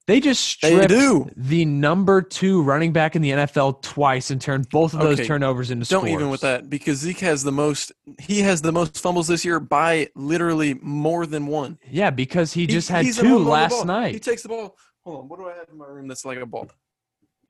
[0.07, 1.29] They just stripped do.
[1.37, 5.27] the number two running back in the NFL twice and turned both of those Okay,
[5.27, 6.13] turnovers into Don't scores.
[6.13, 7.91] even with that because Zeke has the most.
[8.21, 11.79] He has the most fumbles this year by literally more than one.
[11.91, 14.15] Yeah, because he just had two one on the last night.
[14.15, 14.77] He takes the ball.
[15.05, 15.29] Hold on.
[15.29, 16.69] What do I have in my room that's like a ball?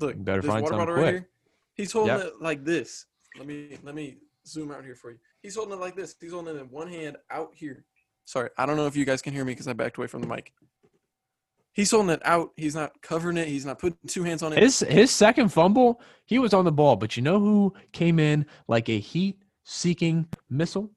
[0.00, 1.12] Look, You better this find water bottle right quick.
[1.14, 1.28] here.
[1.74, 2.26] He's holding Yep.
[2.26, 3.04] it like this.
[3.36, 4.16] Let me let me
[4.46, 5.18] zoom out here for you.
[5.42, 6.14] He's holding it like this.
[6.18, 7.84] He's holding it in one hand out here.
[8.24, 10.22] Sorry, I don't know if you guys can hear me because I backed away from
[10.22, 10.52] the mic.
[11.76, 12.52] He's holding it out.
[12.56, 13.48] He's not covering it.
[13.48, 14.62] He's not putting two hands on it.
[14.62, 18.46] His his second fumble, he was on the ball, but you know who came in
[18.66, 20.90] like a heat-seeking missile?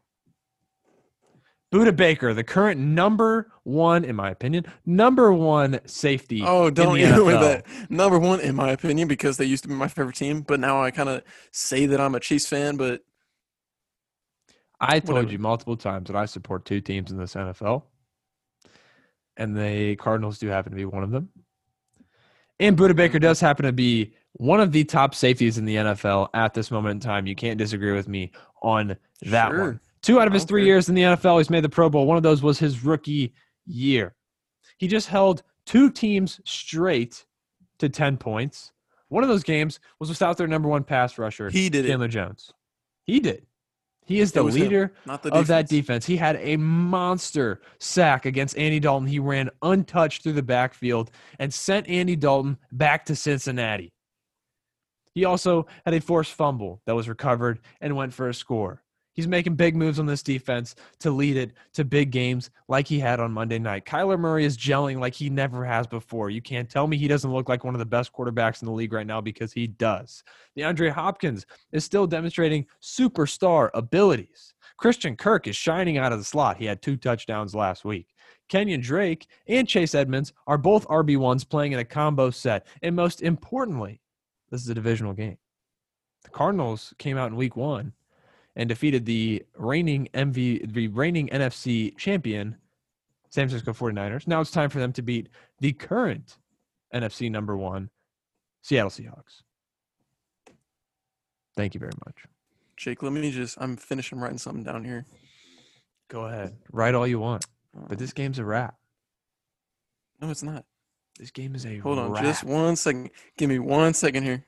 [1.69, 6.41] Budda Baker, the current number one, in my opinion, number one safety.
[6.45, 7.65] Oh, don't the even with that.
[7.91, 10.81] Number one, in my opinion, because they used to be my favorite team, but now
[10.81, 12.77] I kind of say that I'm a Chiefs fan.
[12.77, 13.01] But
[14.79, 15.31] I told Whatever.
[15.33, 17.83] you multiple times that I support two teams in this NFL,
[19.39, 21.29] and the Cardinals do happen to be one of them.
[22.59, 23.23] And Budda Baker mm-hmm.
[23.23, 26.91] does happen to be one of the top safeties in the NFL at this moment
[26.91, 27.25] in time.
[27.25, 29.59] You can't disagree with me on that Sure.
[29.59, 29.79] one.
[30.01, 32.05] Two out of his three years in the NFL, he's made the Pro Bowl.
[32.05, 33.33] One of those was his rookie
[33.65, 34.15] year.
[34.77, 37.25] He just held two teams straight
[37.79, 38.71] to 10 points.
[39.09, 42.07] One of those games was without their number one pass rusher, he did it, Chandler
[42.07, 42.53] Jones.
[43.03, 43.45] He did.
[44.09, 46.03] He is the leader of that defense.
[46.03, 49.07] He had a monster sack against Andy Dalton.
[49.07, 53.93] He ran untouched through the backfield and sent Andy Dalton back to Cincinnati.
[55.13, 58.81] He also had a forced fumble that was recovered and went for a score.
[59.19, 62.99] He's making big moves on this defense to lead it to big games like he
[62.99, 63.83] had on Monday night.
[63.83, 66.29] Kyler Murray is gelling like he never has before.
[66.29, 68.71] You can't tell me he doesn't look like one of the best quarterbacks in the
[68.71, 70.23] league right now because he does.
[70.57, 74.53] DeAndre Hopkins is still demonstrating superstar abilities.
[74.77, 76.55] Christian Kirk is shining out of the slot.
[76.55, 78.15] He had two touchdowns last week.
[78.49, 82.67] Kenyan Drake and Chase Edmonds are both RB1s playing in a combo set.
[82.83, 83.99] And most importantly,
[84.49, 85.39] this is a divisional game.
[86.23, 87.91] The Cardinals came out in week one
[88.59, 92.57] and defeated the reigning MV, the reigning NFC champion,
[93.29, 94.27] San Francisco 49ers.
[94.27, 96.35] Now it's time for them to beat the current
[96.93, 97.89] NFC number one,
[98.61, 99.43] Seattle Seahawks.
[101.55, 102.17] Thank you very much.
[102.75, 103.57] Jake, let me just.
[103.61, 105.05] I'm finishing writing something down here.
[106.09, 106.57] Go ahead.
[106.73, 107.45] Write all you want.
[107.73, 108.75] But Um, this game's a wrap.
[110.21, 110.65] no, it's not.
[111.17, 112.23] This game is a Hold on, wrap.
[112.23, 113.09] just one second.
[113.37, 114.45] Give me one second here.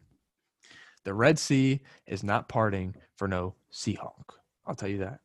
[1.04, 4.36] The Red Sea is not parting for no Seahawk.
[4.66, 5.20] I'll tell you that.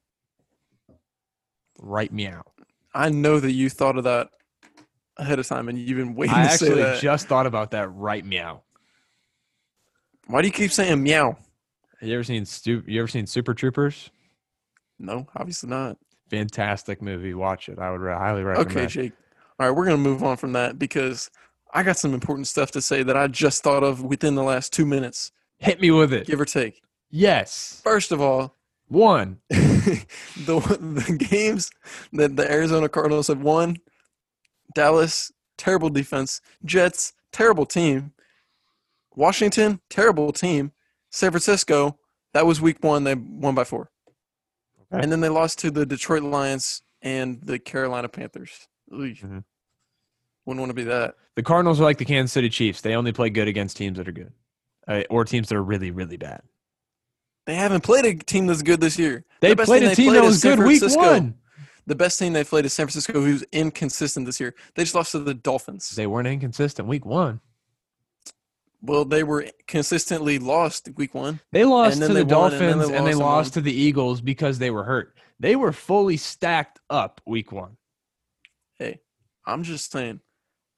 [1.79, 2.51] Write me out.
[2.95, 4.31] I know that you thought of that
[5.19, 7.73] ahead of time, and you've been waiting I to say I actually just thought about
[7.73, 8.63] that right meow.
[10.27, 11.37] Why do you keep saying meow?
[12.01, 14.11] You ever seen Stu- you ever seen Super Troopers?
[14.99, 15.99] No, obviously not.
[16.31, 17.35] Fantastic movie.
[17.35, 17.79] Watch it.
[17.79, 18.71] I would highly recommend.
[18.71, 18.81] It.
[18.81, 19.13] Okay, Jake.
[19.59, 21.31] All right, we're gonna move on from that because
[21.73, 24.73] I got some important stuff to say that I just thought of within the last
[24.73, 26.27] two minutes, Hit me with it.
[26.27, 26.83] give or take.
[27.11, 27.81] Yes.
[27.83, 28.55] First of all,
[28.89, 29.39] One.
[29.51, 29.97] the
[30.81, 31.71] the games
[32.13, 33.79] that the Arizona Cardinals have won,
[34.75, 38.13] Dallas terrible defense, Jets terrible team,
[39.15, 40.73] Washington terrible team,
[41.11, 41.99] San Francisco
[42.35, 43.91] that was week one they won by four,
[44.93, 45.03] Okay.
[45.03, 48.69] and then they lost to the Detroit Lions and the Carolina Panthers.
[48.93, 49.45] Mhm.
[50.45, 51.15] Wouldn't want to be that.
[51.35, 52.83] The Cardinals are like the Kansas City Chiefs.
[52.83, 54.33] They only play good against teams that are good,
[54.87, 56.43] uh, or teams that are really, really bad.
[57.47, 59.25] They haven't played a team that's good this year.
[59.41, 61.37] They The played a they team played that was good week one.
[61.87, 64.55] The best team they played is San Francisco, who's inconsistent this year.
[64.75, 65.91] They just lost to the Dolphins.
[65.91, 67.41] They weren't inconsistent week one.
[68.83, 71.41] Well, they were consistently lost week one.
[71.53, 74.59] They lost to they the Dolphins and they lost and lost to the Eagles because
[74.59, 75.17] they were hurt.
[75.39, 77.77] They were fully stacked up week one.
[78.79, 79.01] Hey,
[79.47, 80.21] I'm just saying.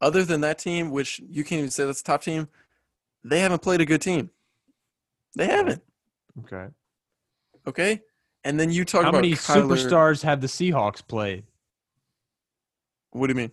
[0.00, 2.48] Other than that team, which you can't even say that's the top team,
[3.24, 4.30] they haven't played a good team.
[5.36, 5.82] They haven't.
[6.40, 6.66] Okay.
[7.66, 8.00] Okay.
[8.44, 11.44] And then you talk about How about many Kyler- superstars have the Seahawks played?
[13.10, 13.50] What do you mean?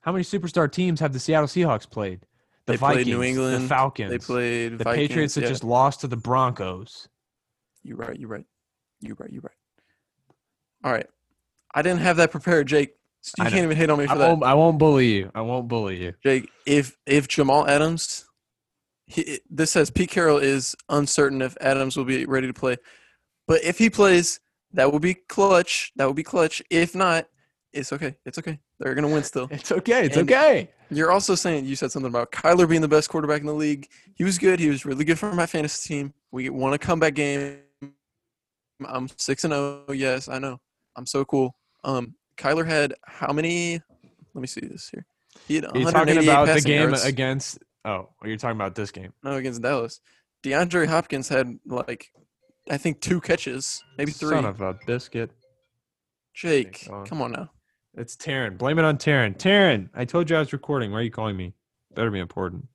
[0.00, 2.20] How many superstar teams have the Seattle Seahawks played?
[2.66, 5.48] The They played Vikings, New England, the Falcons, They played the Vikings, Patriots that yeah.
[5.48, 7.08] just lost to the Broncos.
[7.82, 8.18] You're right.
[8.18, 8.44] You're right.
[9.00, 9.30] You're right.
[9.32, 9.52] You're right.
[10.84, 11.06] All right.
[11.74, 12.94] I didn't have that prepared, Jake.
[13.20, 14.28] So you I can't even hit on me I for that.
[14.28, 15.30] won't, I won't bully you.
[15.34, 16.14] I won't bully you.
[16.22, 18.24] Jake, if if Jamal Adams,
[19.08, 22.76] he, this says Pete Carroll is uncertain if Adams will be ready to play,
[23.46, 24.38] but if he plays,
[24.74, 25.92] that will be clutch.
[25.96, 26.62] That will be clutch.
[26.70, 27.26] If not,
[27.72, 28.16] it's okay.
[28.26, 28.58] It's okay.
[28.78, 29.48] They're gonna win still.
[29.50, 30.04] It's okay.
[30.06, 30.70] It's And- okay.
[30.90, 33.88] You're also saying you said something about Kyler being the best quarterback in the league.
[34.14, 34.58] He was good.
[34.58, 36.14] He was really good for my fantasy team.
[36.32, 37.58] We won a comeback game.
[38.86, 39.84] I'm six and zero.
[39.92, 40.60] Yes, I know.
[40.96, 41.54] I'm so cool.
[41.84, 43.80] Um, Kyler had how many?
[44.34, 45.04] Let me see this here.
[45.46, 47.04] He had 188 talking about the game yards.
[47.04, 47.58] against?
[47.88, 49.12] Oh, you're talking about this game.
[49.22, 50.00] No, against Dallas.
[50.42, 52.10] DeAndre Hopkins had like,
[52.70, 54.28] I think two catches, maybe three.
[54.30, 55.30] Son of a biscuit.
[56.34, 57.50] Jake, come on now.
[57.96, 58.58] It's Taryn.
[58.58, 59.36] Blame it on Taryn.
[59.36, 60.92] Taryn, I told you I was recording.
[60.92, 61.54] Why are you calling me?
[61.94, 62.66] Better be important.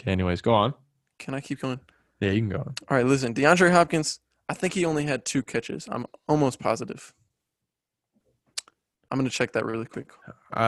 [0.00, 0.72] Okay, anyways, go on.
[1.18, 1.80] Can I keep going?
[2.20, 2.74] Yeah, you can go on.
[2.88, 3.34] All right, listen.
[3.34, 5.88] DeAndre Hopkins, I think he only had two catches.
[5.90, 7.12] I'm almost positive.
[9.10, 10.10] I'm gonna check that really quick.
[10.56, 10.60] Uh,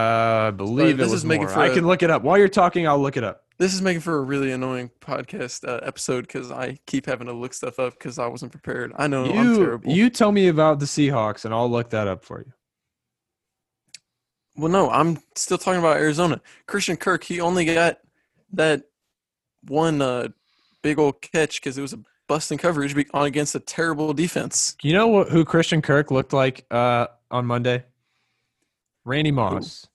[0.49, 1.55] I believe this it was is making more.
[1.55, 2.23] for I a- can look it up.
[2.23, 3.44] While you're talking, I'll look it up.
[3.57, 7.33] This is making for a really annoying podcast uh, episode because I keep having to
[7.33, 8.93] look stuff up because I wasn't prepared.
[8.97, 9.93] I know I'm you, terrible.
[9.93, 12.53] you tell me about the Seahawks, and I'll look that up for you.
[14.57, 16.41] Well, no, I'm still talking about Arizona.
[16.67, 17.99] Christian Kirk, he only got
[18.53, 18.83] that
[19.69, 20.29] one uh,
[20.83, 24.77] big old catch because it was a busting coverage on against a terrible defense.
[24.83, 27.85] You know what, who Christian Kirk looked like uh, on Monday?
[29.05, 29.87] Randy Moss.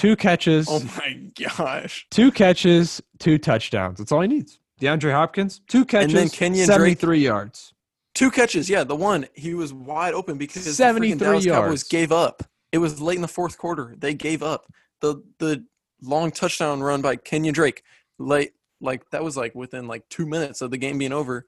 [0.00, 1.20] Two catches, Oh my
[1.56, 2.06] gosh!
[2.10, 3.98] two catches, two touchdowns.
[3.98, 4.58] That's all he needs.
[4.80, 7.74] DeAndre Hopkins, two catches, and then Kenyan Drake- 73 yards.
[8.14, 8.82] Two catches, yeah.
[8.82, 12.42] The one he was wide open because the freaking 73 Dallas Cowboys gave up.
[12.72, 13.94] It was late in the fourth quarter.
[13.94, 15.66] They gave up the the
[16.00, 17.82] long touchdown run by Kenyan Drake.
[18.18, 21.46] Late, like that was like within like two minutes of the game being over.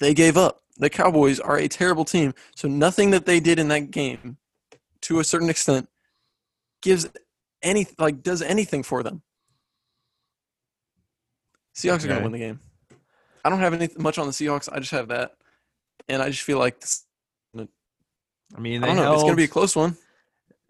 [0.00, 0.60] They gave up.
[0.76, 2.34] The Cowboys are a terrible team.
[2.56, 4.38] So nothing that they did in that game,
[5.02, 5.88] to a certain extent,
[6.82, 7.06] gives
[7.66, 9.22] any like does anything for them.
[11.76, 12.60] Seahawks are gonna win the game.
[13.44, 14.68] I don't have any much on the Seahawks.
[14.72, 15.32] I just have that,
[16.08, 17.04] and I just feel like this,
[18.56, 19.02] I mean, I don't know.
[19.02, 19.96] held, It's gonna be a close one.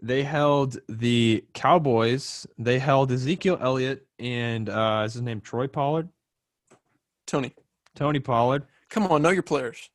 [0.02, 2.46] they held the Cowboys.
[2.58, 6.08] They held Ezekiel Elliott and uh, is his name Troy Pollard?
[7.26, 7.52] Tony,
[7.94, 8.64] Tony Pollard.
[8.88, 9.90] come on, know your players.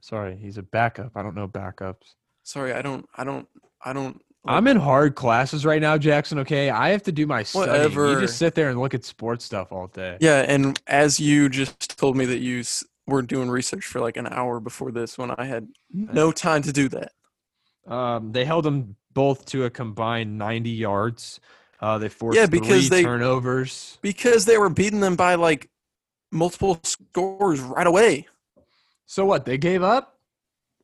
[0.00, 1.12] Sorry, he's a backup.
[1.16, 2.14] I don't know backups.
[2.42, 3.46] Sorry, I don't, I don't,
[3.84, 4.20] I don't.
[4.44, 6.38] I'm in hard classes right now, Jackson.
[6.40, 7.92] Okay, I have to do my studying.
[7.92, 10.16] You just sit there and look at sports stuff all day.
[10.20, 12.62] Yeah, and as you just told me that you
[13.06, 16.72] were doing research for like an hour before this, when I had no time to
[16.72, 17.12] do that.
[17.86, 21.40] Um, they held them both to a combined 90 yards.
[21.80, 23.98] Uh, they forced Yeah, because three they- turnovers.
[24.00, 25.68] because they were beating them by like
[26.32, 28.28] multiple scores right away.
[29.06, 29.44] So what?
[29.44, 30.18] They gave up.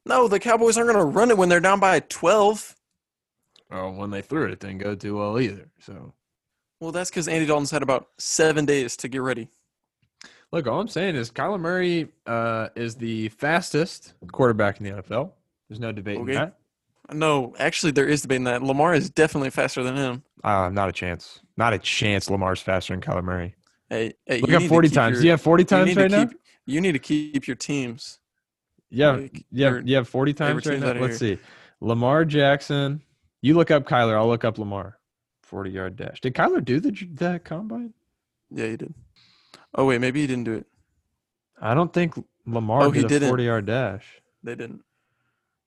[0.05, 2.76] No, the Cowboys aren't going to run it when they're down by 12.
[3.71, 5.69] Oh, when they threw it, it didn't go too well either.
[5.81, 6.13] So
[6.81, 9.49] Well, that's because Andy Dalton's had about seven days to get ready.
[10.53, 15.33] look, all I'm saying is Kyler Murray uh, is the fastest quarterback in the NFL.
[15.69, 16.33] There's no debate Okay.
[16.33, 16.59] in that.
[17.13, 18.63] No, actually, there is debate in that.
[18.63, 20.23] Lamar is definitely faster than him.
[20.43, 21.41] Uh, not a chance.
[21.57, 22.29] Not a chance.
[22.31, 23.55] Lamar's faster than Kyler Murray.
[23.91, 25.15] Hey, hey Look you at forty times.
[25.15, 26.29] your- Do you have forty times need to right now?
[26.67, 28.19] You need to keep your teams.
[28.91, 30.93] Yeah, like, yeah, you have forty times right now.
[30.95, 31.39] Let's see.
[31.81, 33.03] Lamar Jackson.
[33.43, 34.17] You look up Kyler.
[34.17, 34.99] I'll look up Lamar.
[35.43, 36.21] Forty yard dash.
[36.21, 37.93] Did Kyler do the the combine?
[38.51, 38.95] Yeah, he did.
[39.75, 40.67] Oh wait, maybe he didn't do it.
[41.61, 42.15] I don't think
[42.47, 43.29] Lamar Oh, he did a didn't.
[43.29, 44.05] forty yard dash.
[44.43, 44.83] They didn't.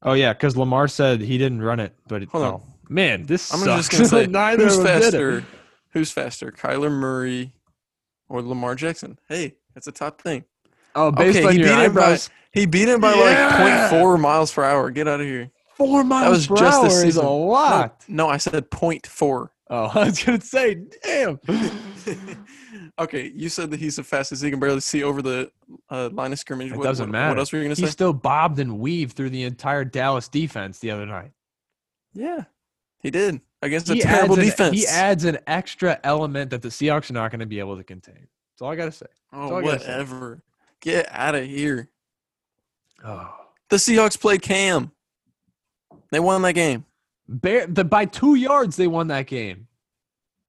[0.01, 2.53] Oh yeah, because Lamar said he didn't run it, but it, Hold on.
[2.53, 3.87] oh, man, this I'm sucks.
[3.89, 5.11] just gonna say neither who's of them did it.
[5.11, 5.45] faster?
[5.91, 7.53] Who's faster, Kyler Murray
[8.29, 9.17] or Lamar Jackson?
[9.27, 10.45] Hey, that's a top thing.
[10.95, 13.89] Oh, based Okay, on he your beat him by- eyebrows, He beat him by Yeah!
[13.89, 14.89] like 0.4 miles per hour.
[14.91, 15.49] Get out of here.
[15.79, 17.23] Four miles was per just hour is a season.
[17.25, 18.03] No, lot.
[18.07, 19.49] no, I said 0.4.
[19.71, 21.39] Oh, I was gonna say, damn.
[22.99, 24.43] okay, you said that he's the fastest.
[24.43, 25.51] He can barely see over the
[25.89, 26.71] uh, line of scrimmage.
[26.71, 27.29] It What- doesn't what, matter.
[27.29, 27.87] What else were you gonna he say?
[27.87, 31.31] He still bobbed and weaved through the entire Dallas defense the other night.
[32.13, 32.45] yeah,
[32.99, 34.75] he did against a He terrible an- defense.
[34.75, 37.83] he adds an extra element that the Seahawks are not going to be able to
[37.83, 38.15] contain.
[38.53, 39.05] That's all I got to say.
[39.33, 39.65] oh, all say.
[39.65, 40.41] whatever.
[40.81, 41.89] Get out of here.
[43.05, 43.33] Oh.
[43.69, 44.91] The Seahawks played Cam.
[46.11, 46.85] They won that game.
[47.27, 49.67] Bear, the, by two yards, they won that game.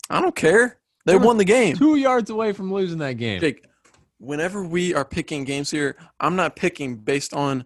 [0.09, 0.79] I don't care.
[1.05, 1.77] They They won the game.
[1.77, 3.41] Two yards away from losing that game.
[3.41, 3.65] Jake,
[4.19, 7.65] whenever we are picking games here, I'm not picking based on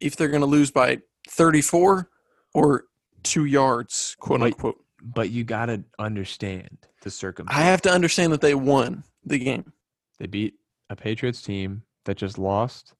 [0.00, 2.10] if they're going to lose by 34
[2.54, 2.84] or
[3.22, 4.54] two yards, quote Wait.
[4.54, 4.82] unquote.
[5.02, 7.56] But you got to understand the circumstance.
[7.56, 9.72] I have to understand that they won the game.
[10.18, 10.54] They beat
[10.90, 12.94] a Patriots team that just lost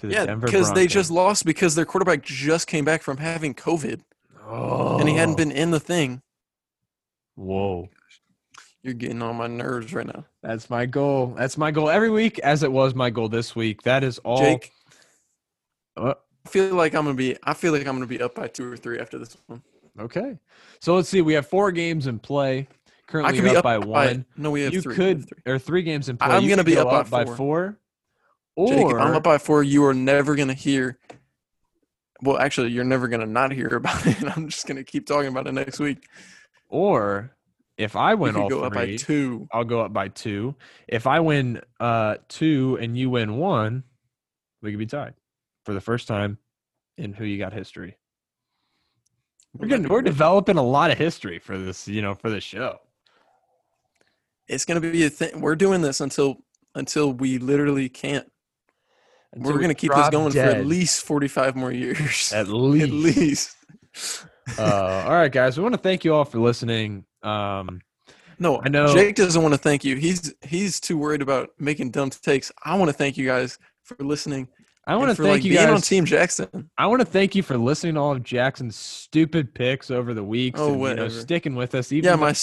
[0.00, 3.16] to the Yeah, Denver because they just lost because their quarterback just came back from
[3.18, 4.00] having COVID
[4.46, 4.98] oh.
[4.98, 6.22] and he hadn't been in the thing.
[7.36, 7.88] Whoa.
[8.82, 10.24] You're getting on my nerves right now.
[10.42, 11.34] That's my goal.
[11.36, 13.82] That's my goal every week, as it was my goal this week.
[13.82, 14.38] That is all.
[14.38, 14.70] Jake,
[15.96, 16.14] Uh,
[16.46, 17.36] I feel like I'm gonna be.
[17.42, 19.62] I feel like I'm gonna be up by two or three after this one.
[19.98, 20.38] okay.
[20.80, 21.20] So let's see.
[21.20, 22.60] We have four games in play.
[22.60, 22.66] I
[23.12, 24.24] Currently could be up, by by one.
[24.36, 24.94] no, we have you three.
[24.94, 25.52] could, three.
[25.52, 26.28] or three games in play.
[26.28, 27.36] I'm You gonna be go up by by four.
[27.36, 27.78] four.
[28.68, 30.98] Jake, Or if I'm up by four, you are never gonna hear.
[32.22, 34.22] Well, actually, you're never gonna not hear about it.
[34.36, 36.06] I'm just gonna keep talking about it next week.
[36.68, 37.34] or
[37.76, 39.48] if I win all go up by two.
[39.52, 40.54] I'll go up by two.
[40.86, 43.84] If I win uh two and you win one,
[44.60, 45.14] we could be tied
[45.64, 46.36] for the first time
[46.98, 47.96] in who you got history.
[49.56, 52.78] We're getting, we're developing a lot of history for this, you know, for this show.
[54.46, 55.40] It's gonna be a thing.
[55.40, 56.36] We're doing this until
[56.74, 58.29] until we literally can't.
[59.36, 62.32] We're gonna keep this going for at least 45 more years.
[62.32, 62.84] At least.
[62.84, 63.56] At least.
[64.58, 65.56] uh, all right, guys.
[65.56, 67.04] We want to thank you all for listening.
[67.22, 67.80] Um,
[68.38, 69.96] No, I know- Jake doesn't want to thank you.
[69.96, 72.50] He's he's too worried about making dumb takes.
[72.64, 74.48] I want to thank you guys for listening.
[74.86, 75.68] I want to thank like you guys.
[75.68, 76.70] on Team Jackson.
[76.76, 80.24] I want to thank you for listening to all of Jackson's stupid picks over the
[80.24, 81.92] weeks Oh, and you know, sticking with us.
[81.92, 82.34] Even Yeah, my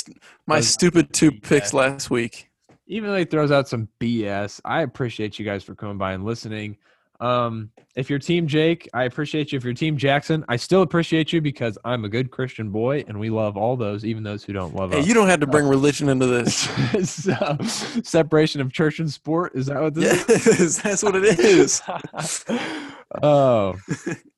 [0.45, 2.46] my stupid two picks last week.
[2.87, 6.23] Even though he throws out some BS, I appreciate you guys for coming by and
[6.25, 6.77] listening.
[7.19, 9.57] Um, if you're Team Jake, I appreciate you.
[9.57, 13.19] If you're Team Jackson, I still appreciate you because I'm a good Christian boy, and
[13.19, 15.07] we love all those, even those who don't love Hey, us.
[15.07, 16.69] you don't have to bring religion into this.
[17.09, 17.57] so,
[18.03, 20.25] separation of church and sport is that what this
[20.59, 21.81] yes, that's what it is.
[22.19, 22.45] is?
[23.23, 23.75] oh,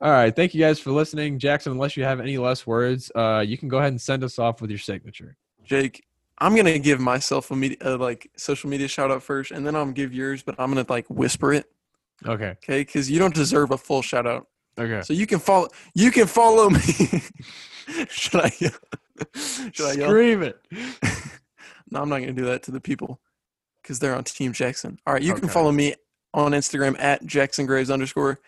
[0.01, 0.33] all right.
[0.33, 1.73] Thank you guys for listening, Jackson.
[1.73, 4.61] Unless you have any less words, uh, you can go ahead and send us off
[4.61, 5.35] with your signature.
[5.65, 6.05] Jake,
[6.41, 9.75] I'm gonna give myself a media, uh, like social media shout out first, and then
[9.75, 11.65] I'm gonna give yours, but I'm gonna like whisper it,
[12.25, 12.51] Okay.
[12.63, 12.79] okay?
[12.81, 14.47] Because you don't deserve a full shout out.
[14.77, 15.01] Okay.
[15.01, 15.67] So you can follow.
[15.93, 16.79] You can follow me.
[18.09, 18.71] Should I yell?
[19.35, 20.09] Should I yell?
[20.09, 20.59] Scream it.
[21.91, 23.19] No, I'm not gonna do that to the people
[23.81, 24.99] because they're on Team Jackson.
[25.07, 25.95] All right, you can follow me
[26.35, 28.39] on Instagram at Jackson Graves underscore.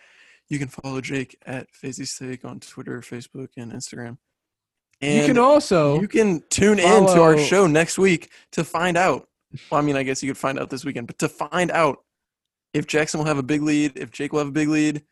[0.48, 4.18] You can follow Jake at Fazy Steak on Twitter, Facebook, and Instagram.
[5.02, 8.96] And you can also you can tune in to our show next week to find
[8.96, 9.28] out.
[9.70, 11.98] Well, I mean, I guess you could find out this weekend, but to find out
[12.72, 15.02] if Jackson will have a big lead, if Jake will have a big lead,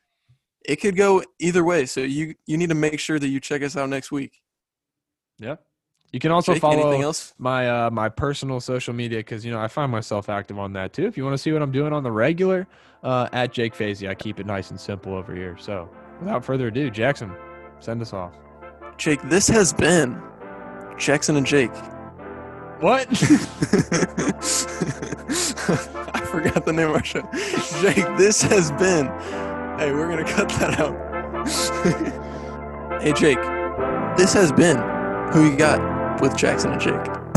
[0.65, 1.87] it could go either way.
[1.87, 4.41] So you you need to make sure that you check us out next week.
[5.39, 5.57] Yeah.
[6.13, 7.35] You can also Jake, follow else?
[7.39, 10.93] my uh, my personal social media because you know I find myself active on that
[10.93, 11.07] too.
[11.07, 12.67] If you want to see what I'm doing on the regular,
[13.03, 15.57] uh, at Jake Fazy, I keep it nice and simple over here.
[15.59, 15.89] So
[16.21, 17.33] without further ado, Jackson,
[17.81, 18.35] send us off.
[19.01, 20.21] Jake, this has been
[20.99, 21.75] Jackson and Jake.
[22.81, 23.09] What?
[26.13, 27.23] I forgot the name of our show.
[27.81, 29.07] Jake, this has been.
[29.79, 30.93] Hey, we're gonna cut that out.
[33.03, 33.41] hey, Jake,
[34.19, 34.77] this has been
[35.33, 37.30] who you got with Jackson and Jake.